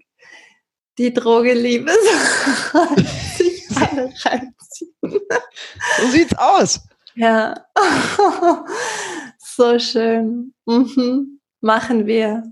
[0.98, 1.92] Die Droge Liebe
[3.36, 4.94] sich alle reinziehen.
[6.00, 6.80] So sieht's aus.
[7.14, 7.54] Ja.
[9.58, 10.54] So schön.
[10.66, 11.40] Mhm.
[11.60, 12.44] Machen wir.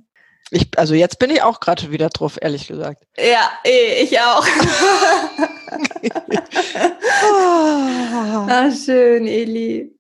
[0.51, 3.03] Ich, also jetzt bin ich auch gerade wieder drauf, ehrlich gesagt.
[3.17, 4.47] Ja, eh, ich auch.
[8.49, 9.93] ah, schön, Eli.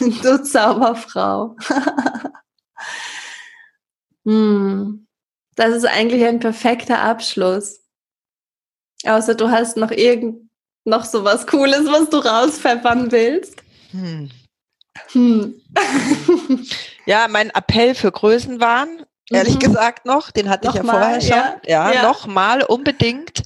[0.00, 1.56] Du Zauberfrau.
[4.24, 5.06] hm.
[5.54, 7.80] Das ist eigentlich ein perfekter Abschluss.
[9.06, 10.50] Außer du hast noch irgend
[10.84, 13.62] noch so was Cooles, was du rauspfeffern willst.
[13.92, 14.28] Hm.
[15.12, 15.62] Hm.
[17.06, 19.60] ja, mein Appell für Größenwahn ehrlich mhm.
[19.60, 20.30] gesagt noch.
[20.30, 21.30] Den hatte noch ich ja mal, vorher schon.
[21.30, 22.02] Ja, ja, ja.
[22.02, 23.42] nochmal unbedingt.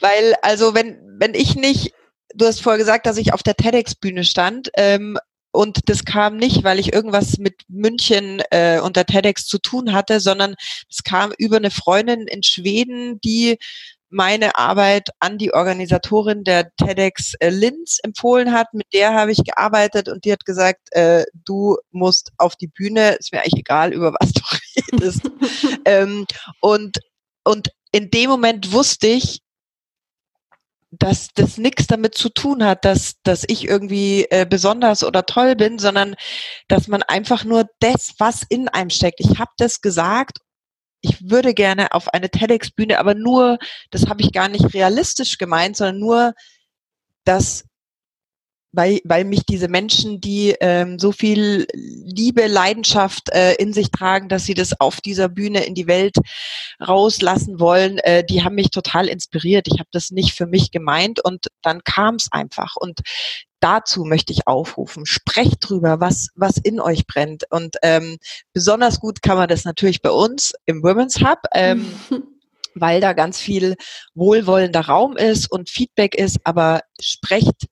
[0.00, 1.92] Weil, also wenn, wenn ich nicht,
[2.34, 5.18] du hast vorher gesagt, dass ich auf der TEDx-Bühne stand, ähm,
[5.54, 9.92] und das kam nicht, weil ich irgendwas mit München äh, und der TEDx zu tun
[9.92, 10.54] hatte, sondern
[10.90, 13.58] es kam über eine Freundin in Schweden, die
[14.08, 18.72] meine Arbeit an die Organisatorin der TEDx äh, Linz empfohlen hat.
[18.72, 23.12] Mit der habe ich gearbeitet und die hat gesagt, äh, du musst auf die Bühne,
[23.12, 24.42] ist mir eigentlich egal, über was du
[24.92, 25.30] redest.
[25.84, 26.26] ähm,
[26.60, 26.98] und,
[27.44, 29.40] und in dem Moment wusste ich,
[30.90, 35.56] dass das nichts damit zu tun hat, dass, dass ich irgendwie äh, besonders oder toll
[35.56, 36.14] bin, sondern
[36.68, 39.20] dass man einfach nur das, was in einem steckt.
[39.20, 40.38] Ich habe das gesagt
[41.02, 43.58] ich würde gerne auf eine TEDx-Bühne, aber nur,
[43.90, 46.32] das habe ich gar nicht realistisch gemeint, sondern nur,
[47.24, 47.64] dass
[48.72, 54.28] weil, weil mich diese Menschen, die ähm, so viel Liebe, Leidenschaft äh, in sich tragen,
[54.28, 56.16] dass sie das auf dieser Bühne in die Welt
[56.80, 59.68] rauslassen wollen, äh, die haben mich total inspiriert.
[59.68, 62.76] Ich habe das nicht für mich gemeint und dann kam es einfach.
[62.76, 63.00] Und
[63.60, 65.04] dazu möchte ich aufrufen.
[65.04, 67.44] Sprecht drüber, was, was in euch brennt.
[67.50, 68.18] Und ähm,
[68.54, 71.40] besonders gut kann man das natürlich bei uns im Women's Hub.
[71.54, 71.86] Ähm,
[72.74, 73.76] weil da ganz viel
[74.14, 77.66] wohlwollender Raum ist und Feedback ist, aber sprecht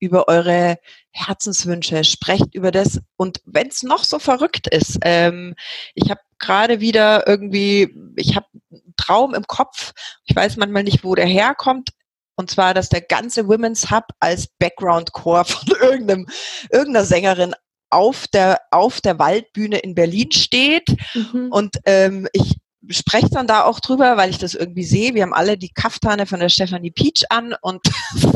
[0.00, 0.78] über eure
[1.10, 5.54] Herzenswünsche, sprecht über das und wenn es noch so verrückt ist, ähm,
[5.94, 9.92] ich habe gerade wieder irgendwie, ich habe einen Traum im Kopf,
[10.24, 11.90] ich weiß manchmal nicht, wo der herkommt,
[12.38, 16.28] und zwar, dass der ganze Women's Hub als Background Core von irgendeinem,
[16.70, 17.54] irgendeiner Sängerin
[17.90, 20.88] auf der, auf der Waldbühne in Berlin steht.
[21.14, 21.48] Mhm.
[21.50, 22.58] Und ähm, ich
[22.90, 25.14] spreche dann da auch drüber, weil ich das irgendwie sehe.
[25.14, 27.82] Wir haben alle die Kaftane von der Stephanie Peach an und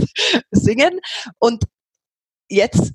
[0.51, 1.01] singen.
[1.39, 1.65] Und
[2.49, 2.93] jetzt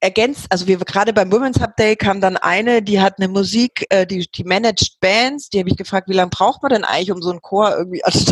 [0.00, 3.86] ergänzt, also wir gerade beim Women's Hub Day kam dann eine, die hat eine Musik,
[3.88, 7.12] äh, die, die managed Bands, die habe ich gefragt, wie lange braucht man denn eigentlich,
[7.12, 8.12] um so einen Chor irgendwie an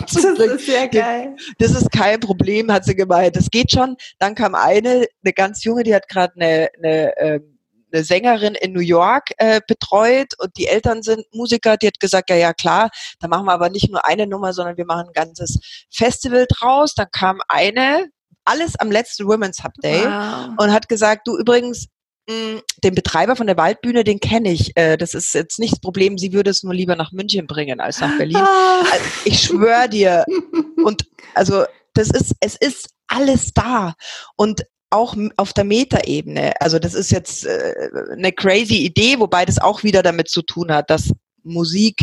[0.00, 1.36] Das ist sehr geil.
[1.58, 3.36] Das ist kein Problem, hat sie gemeint.
[3.36, 3.96] Das geht schon.
[4.18, 7.55] Dann kam eine, eine ganz junge, die hat gerade eine, eine ähm,
[7.92, 11.76] eine Sängerin in New York äh, betreut und die Eltern sind Musiker.
[11.76, 14.76] Die hat gesagt, ja, ja, klar, da machen wir aber nicht nur eine Nummer, sondern
[14.76, 15.58] wir machen ein ganzes
[15.90, 16.94] Festival draus.
[16.94, 18.08] Dann kam eine,
[18.44, 20.50] alles am letzten Women's Hub Day wow.
[20.58, 21.88] und hat gesagt, du übrigens,
[22.28, 24.76] mh, den Betreiber von der Waldbühne, den kenne ich.
[24.76, 26.18] Äh, das ist jetzt nicht das Problem.
[26.18, 28.36] Sie würde es nur lieber nach München bringen als nach Berlin.
[28.36, 28.82] Ah.
[28.90, 30.24] Also, ich schwöre dir.
[30.84, 31.64] Und also
[31.94, 33.94] das ist, es ist alles da.
[34.36, 36.52] Und auch auf der Metaebene.
[36.60, 40.72] Also das ist jetzt äh, eine crazy Idee, wobei das auch wieder damit zu tun
[40.72, 41.12] hat, dass
[41.42, 42.02] Musik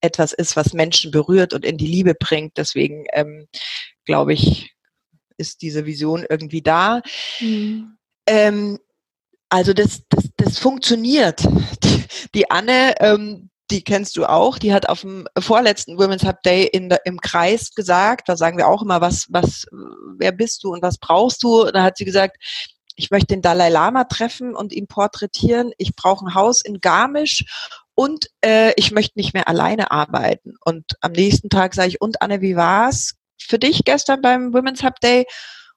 [0.00, 2.56] etwas ist, was Menschen berührt und in die Liebe bringt.
[2.56, 3.46] Deswegen ähm,
[4.04, 4.74] glaube ich,
[5.36, 7.02] ist diese Vision irgendwie da.
[7.40, 7.96] Mhm.
[8.26, 8.78] Ähm,
[9.48, 11.44] also das, das, das funktioniert.
[11.82, 12.04] Die,
[12.34, 16.64] die Anne, ähm, die kennst du auch, die hat auf dem vorletzten Women's Hub Day
[16.64, 19.66] in im Kreis gesagt, da sagen wir auch immer, was, was,
[20.16, 21.64] wer bist du und was brauchst du?
[21.64, 22.36] Da hat sie gesagt,
[22.96, 25.72] ich möchte den Dalai Lama treffen und ihn porträtieren.
[25.78, 27.44] Ich brauche ein Haus in Garmisch
[27.94, 30.54] und äh, ich möchte nicht mehr alleine arbeiten.
[30.64, 34.82] Und am nächsten Tag sage ich, und Anne, wie war's für dich gestern beim Women's
[34.82, 35.26] Hub Day?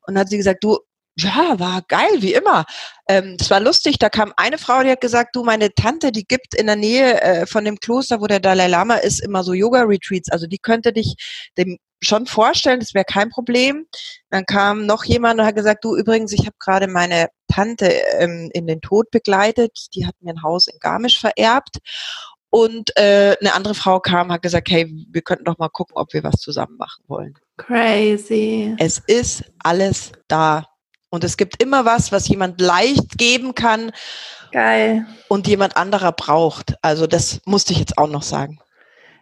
[0.08, 0.80] Und dann hat sie gesagt, du,
[1.24, 2.66] ja, war geil, wie immer.
[3.08, 6.26] Ähm, es war lustig, da kam eine Frau, die hat gesagt, du, meine Tante, die
[6.26, 9.54] gibt in der Nähe äh, von dem Kloster, wo der Dalai Lama ist, immer so
[9.54, 10.32] Yoga-Retreats.
[10.32, 11.16] Also die könnte dich
[11.58, 13.86] dem schon vorstellen, das wäre kein Problem.
[14.30, 18.50] Dann kam noch jemand und hat gesagt, du, übrigens, ich habe gerade meine Tante ähm,
[18.54, 19.88] in den Tod begleitet.
[19.94, 21.78] Die hat mir ein Haus in Garmisch vererbt.
[22.50, 26.12] Und äh, eine andere Frau kam, hat gesagt, hey, wir könnten doch mal gucken, ob
[26.14, 27.34] wir was zusammen machen wollen.
[27.58, 28.76] Crazy.
[28.78, 30.66] Es ist alles da.
[31.12, 33.92] Und es gibt immer was, was jemand leicht geben kann.
[34.54, 35.06] Geil.
[35.28, 36.76] Und jemand anderer braucht.
[36.82, 38.60] Also das musste ich jetzt auch noch sagen.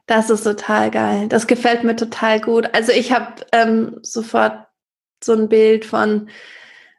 [0.06, 1.28] Das ist total geil.
[1.28, 2.70] Das gefällt mir total gut.
[2.74, 4.68] Also ich habe ähm, sofort
[5.24, 6.30] so ein Bild von,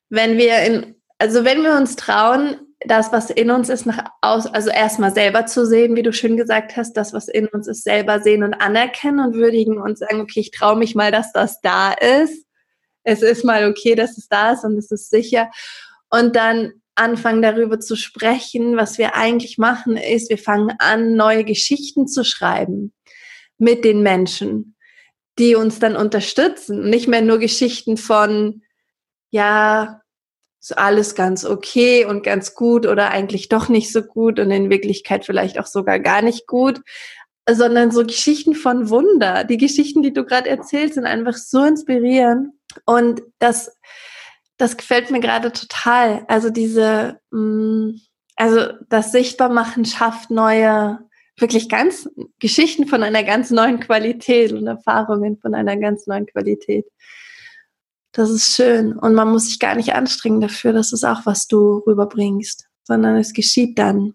[0.08, 4.46] wenn wir in, also wenn wir uns trauen, das, was in uns ist, nach aus,
[4.46, 7.84] also erstmal selber zu sehen, wie du schön gesagt hast, das, was in uns ist,
[7.84, 11.60] selber sehen und anerkennen und würdigen und sagen, okay, ich traue mich mal, dass das
[11.60, 12.49] da ist
[13.02, 15.50] es ist mal okay, dass es da ist und es ist sicher.
[16.10, 21.44] Und dann anfangen darüber zu sprechen, was wir eigentlich machen, ist, wir fangen an, neue
[21.44, 22.92] Geschichten zu schreiben
[23.58, 24.76] mit den Menschen,
[25.38, 26.90] die uns dann unterstützen.
[26.90, 28.62] Nicht mehr nur Geschichten von,
[29.30, 30.00] ja,
[30.60, 34.68] ist alles ganz okay und ganz gut oder eigentlich doch nicht so gut und in
[34.68, 36.82] Wirklichkeit vielleicht auch sogar gar nicht gut,
[37.54, 39.44] sondern so Geschichten von Wunder.
[39.44, 42.52] Die Geschichten, die du gerade erzählst, sind einfach so inspirierend.
[42.84, 43.76] Und das,
[44.56, 46.24] das gefällt mir gerade total.
[46.28, 47.90] Also diese, mm,
[48.36, 50.98] also das Sichtbarmachen schafft neue,
[51.38, 56.86] wirklich ganz Geschichten von einer ganz neuen Qualität und Erfahrungen von einer ganz neuen Qualität.
[58.12, 58.92] Das ist schön.
[58.98, 60.72] Und man muss sich gar nicht anstrengen dafür.
[60.72, 64.14] Das ist auch, was du rüberbringst, sondern es geschieht dann.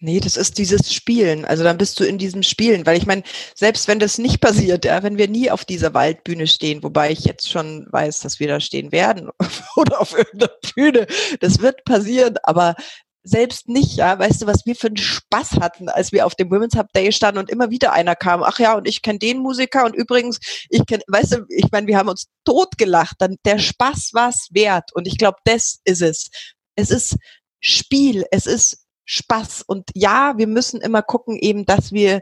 [0.00, 1.44] Nee, das ist dieses Spielen.
[1.44, 3.24] Also dann bist du in diesem Spielen, weil ich meine,
[3.56, 7.24] selbst wenn das nicht passiert, ja, wenn wir nie auf dieser Waldbühne stehen, wobei ich
[7.24, 9.30] jetzt schon weiß, dass wir da stehen werden
[9.76, 11.06] oder auf irgendeiner Bühne,
[11.40, 12.76] das wird passieren, aber
[13.24, 16.50] selbst nicht, ja, weißt du, was wir für einen Spaß hatten, als wir auf dem
[16.50, 19.38] Women's Hub Day standen und immer wieder einer kam, ach ja, und ich kenne den
[19.38, 20.38] Musiker und übrigens,
[20.70, 24.92] ich kenne, weißt du, ich meine, wir haben uns totgelacht, dann der Spaß war's wert.
[24.94, 26.30] Und ich glaube, das ist es.
[26.76, 27.16] Es ist
[27.60, 29.62] Spiel, es ist Spaß.
[29.62, 32.20] Und ja, wir müssen immer gucken eben, dass wir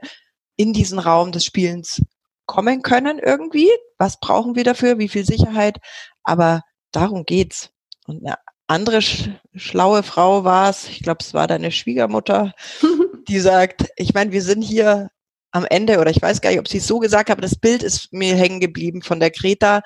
[0.57, 2.01] in diesen Raum des Spielens
[2.47, 3.68] kommen können irgendwie.
[3.99, 4.99] Was brauchen wir dafür?
[4.99, 5.78] Wie viel Sicherheit?
[6.22, 6.62] Aber
[6.93, 7.70] darum geht's.
[8.07, 8.37] Und eine
[8.68, 12.55] andere sch schlaue Frau war es, ich glaube, es war deine Schwiegermutter,
[13.28, 15.11] die sagt, ich meine, wir sind hier
[15.51, 17.57] am Ende, oder ich weiß gar nicht, ob sie es so gesagt hat, aber das
[17.57, 19.82] Bild ist mir hängen geblieben von der Greta,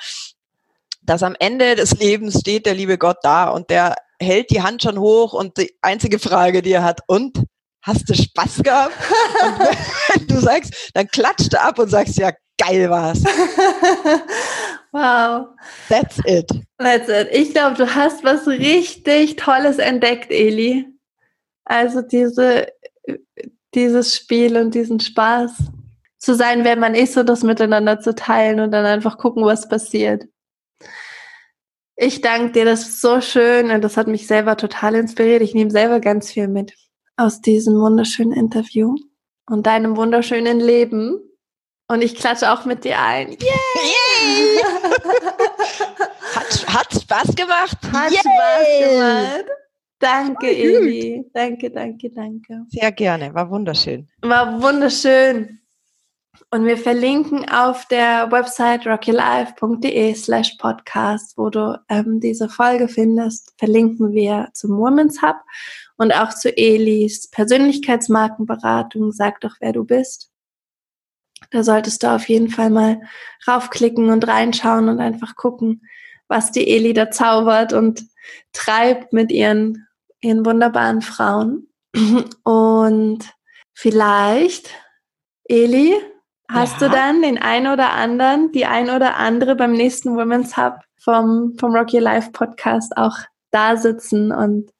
[1.03, 4.82] dass am Ende des Lebens steht der liebe Gott da und der hält die Hand
[4.82, 7.44] schon hoch und die einzige Frage, die er hat, und
[7.82, 8.94] hast du Spaß gehabt?
[9.44, 9.58] und
[10.14, 13.24] wenn du sagst, dann klatscht er ab und sagst, ja, geil war's.
[14.92, 15.48] wow.
[15.88, 16.50] That's it.
[16.78, 17.28] That's it.
[17.32, 20.86] Ich glaube, du hast was richtig Tolles entdeckt, Eli.
[21.64, 22.66] Also diese,
[23.74, 25.52] dieses Spiel und diesen Spaß
[26.18, 29.68] zu sein, wer man ist und das miteinander zu teilen und dann einfach gucken, was
[29.68, 30.24] passiert.
[32.03, 35.42] Ich danke dir, das ist so schön und das hat mich selber total inspiriert.
[35.42, 36.72] Ich nehme selber ganz viel mit
[37.18, 38.94] aus diesem wunderschönen Interview
[39.51, 41.20] und deinem wunderschönen Leben.
[41.88, 43.32] Und ich klatsche auch mit dir ein.
[43.32, 44.62] Yay!
[46.34, 47.76] hat, hat Spaß gemacht.
[47.92, 48.18] Hat Yay!
[48.18, 49.44] Spaß gemacht.
[49.98, 51.30] Danke, Eli.
[51.34, 52.64] Danke, danke, danke.
[52.68, 53.34] Sehr gerne.
[53.34, 54.09] War wunderschön.
[54.22, 55.59] War wunderschön.
[56.53, 63.55] Und wir verlinken auf der Website rockylife.de slash podcast, wo du ähm, diese Folge findest,
[63.57, 65.36] verlinken wir zum Women's Hub
[65.96, 69.12] und auch zu Elis Persönlichkeitsmarkenberatung.
[69.12, 70.32] Sag doch, wer du bist.
[71.53, 73.01] Da solltest du auf jeden Fall mal
[73.46, 75.82] raufklicken und reinschauen und einfach gucken,
[76.26, 78.05] was die Eli da zaubert und
[78.53, 79.86] treibt mit ihren,
[80.20, 81.68] ihren wunderbaren Frauen.
[82.42, 83.20] Und
[83.72, 84.70] vielleicht,
[85.44, 85.94] Eli,
[86.51, 86.88] hast ja.
[86.88, 91.55] du dann den ein oder anderen, die ein oder andere beim nächsten Women's Hub vom,
[91.59, 93.16] vom Rock Your Life Podcast auch
[93.51, 94.70] da sitzen und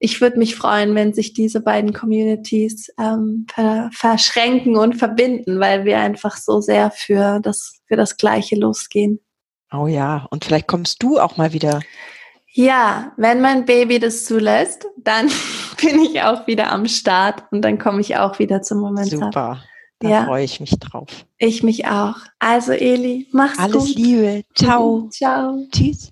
[0.00, 5.84] ich würde mich freuen, wenn sich diese beiden Communities ähm, ver verschränken und verbinden, weil
[5.84, 9.20] wir einfach so sehr für das, für das Gleiche losgehen.
[9.72, 11.80] Oh ja, und vielleicht kommst du auch mal wieder.
[12.52, 15.30] Ja, wenn mein Baby das zulässt, dann
[15.82, 19.10] bin ich auch wieder am Start und dann komme ich auch wieder zum Moment.
[19.10, 19.62] Super.
[20.00, 20.24] Da ja.
[20.26, 21.26] freue ich mich drauf.
[21.38, 22.16] Ich mich auch.
[22.38, 23.82] Also Eli, mach's Alles gut.
[23.82, 24.44] Alles Liebe.
[24.54, 25.08] Ciao.
[25.10, 25.66] Ciao.
[25.72, 26.10] Tschüss.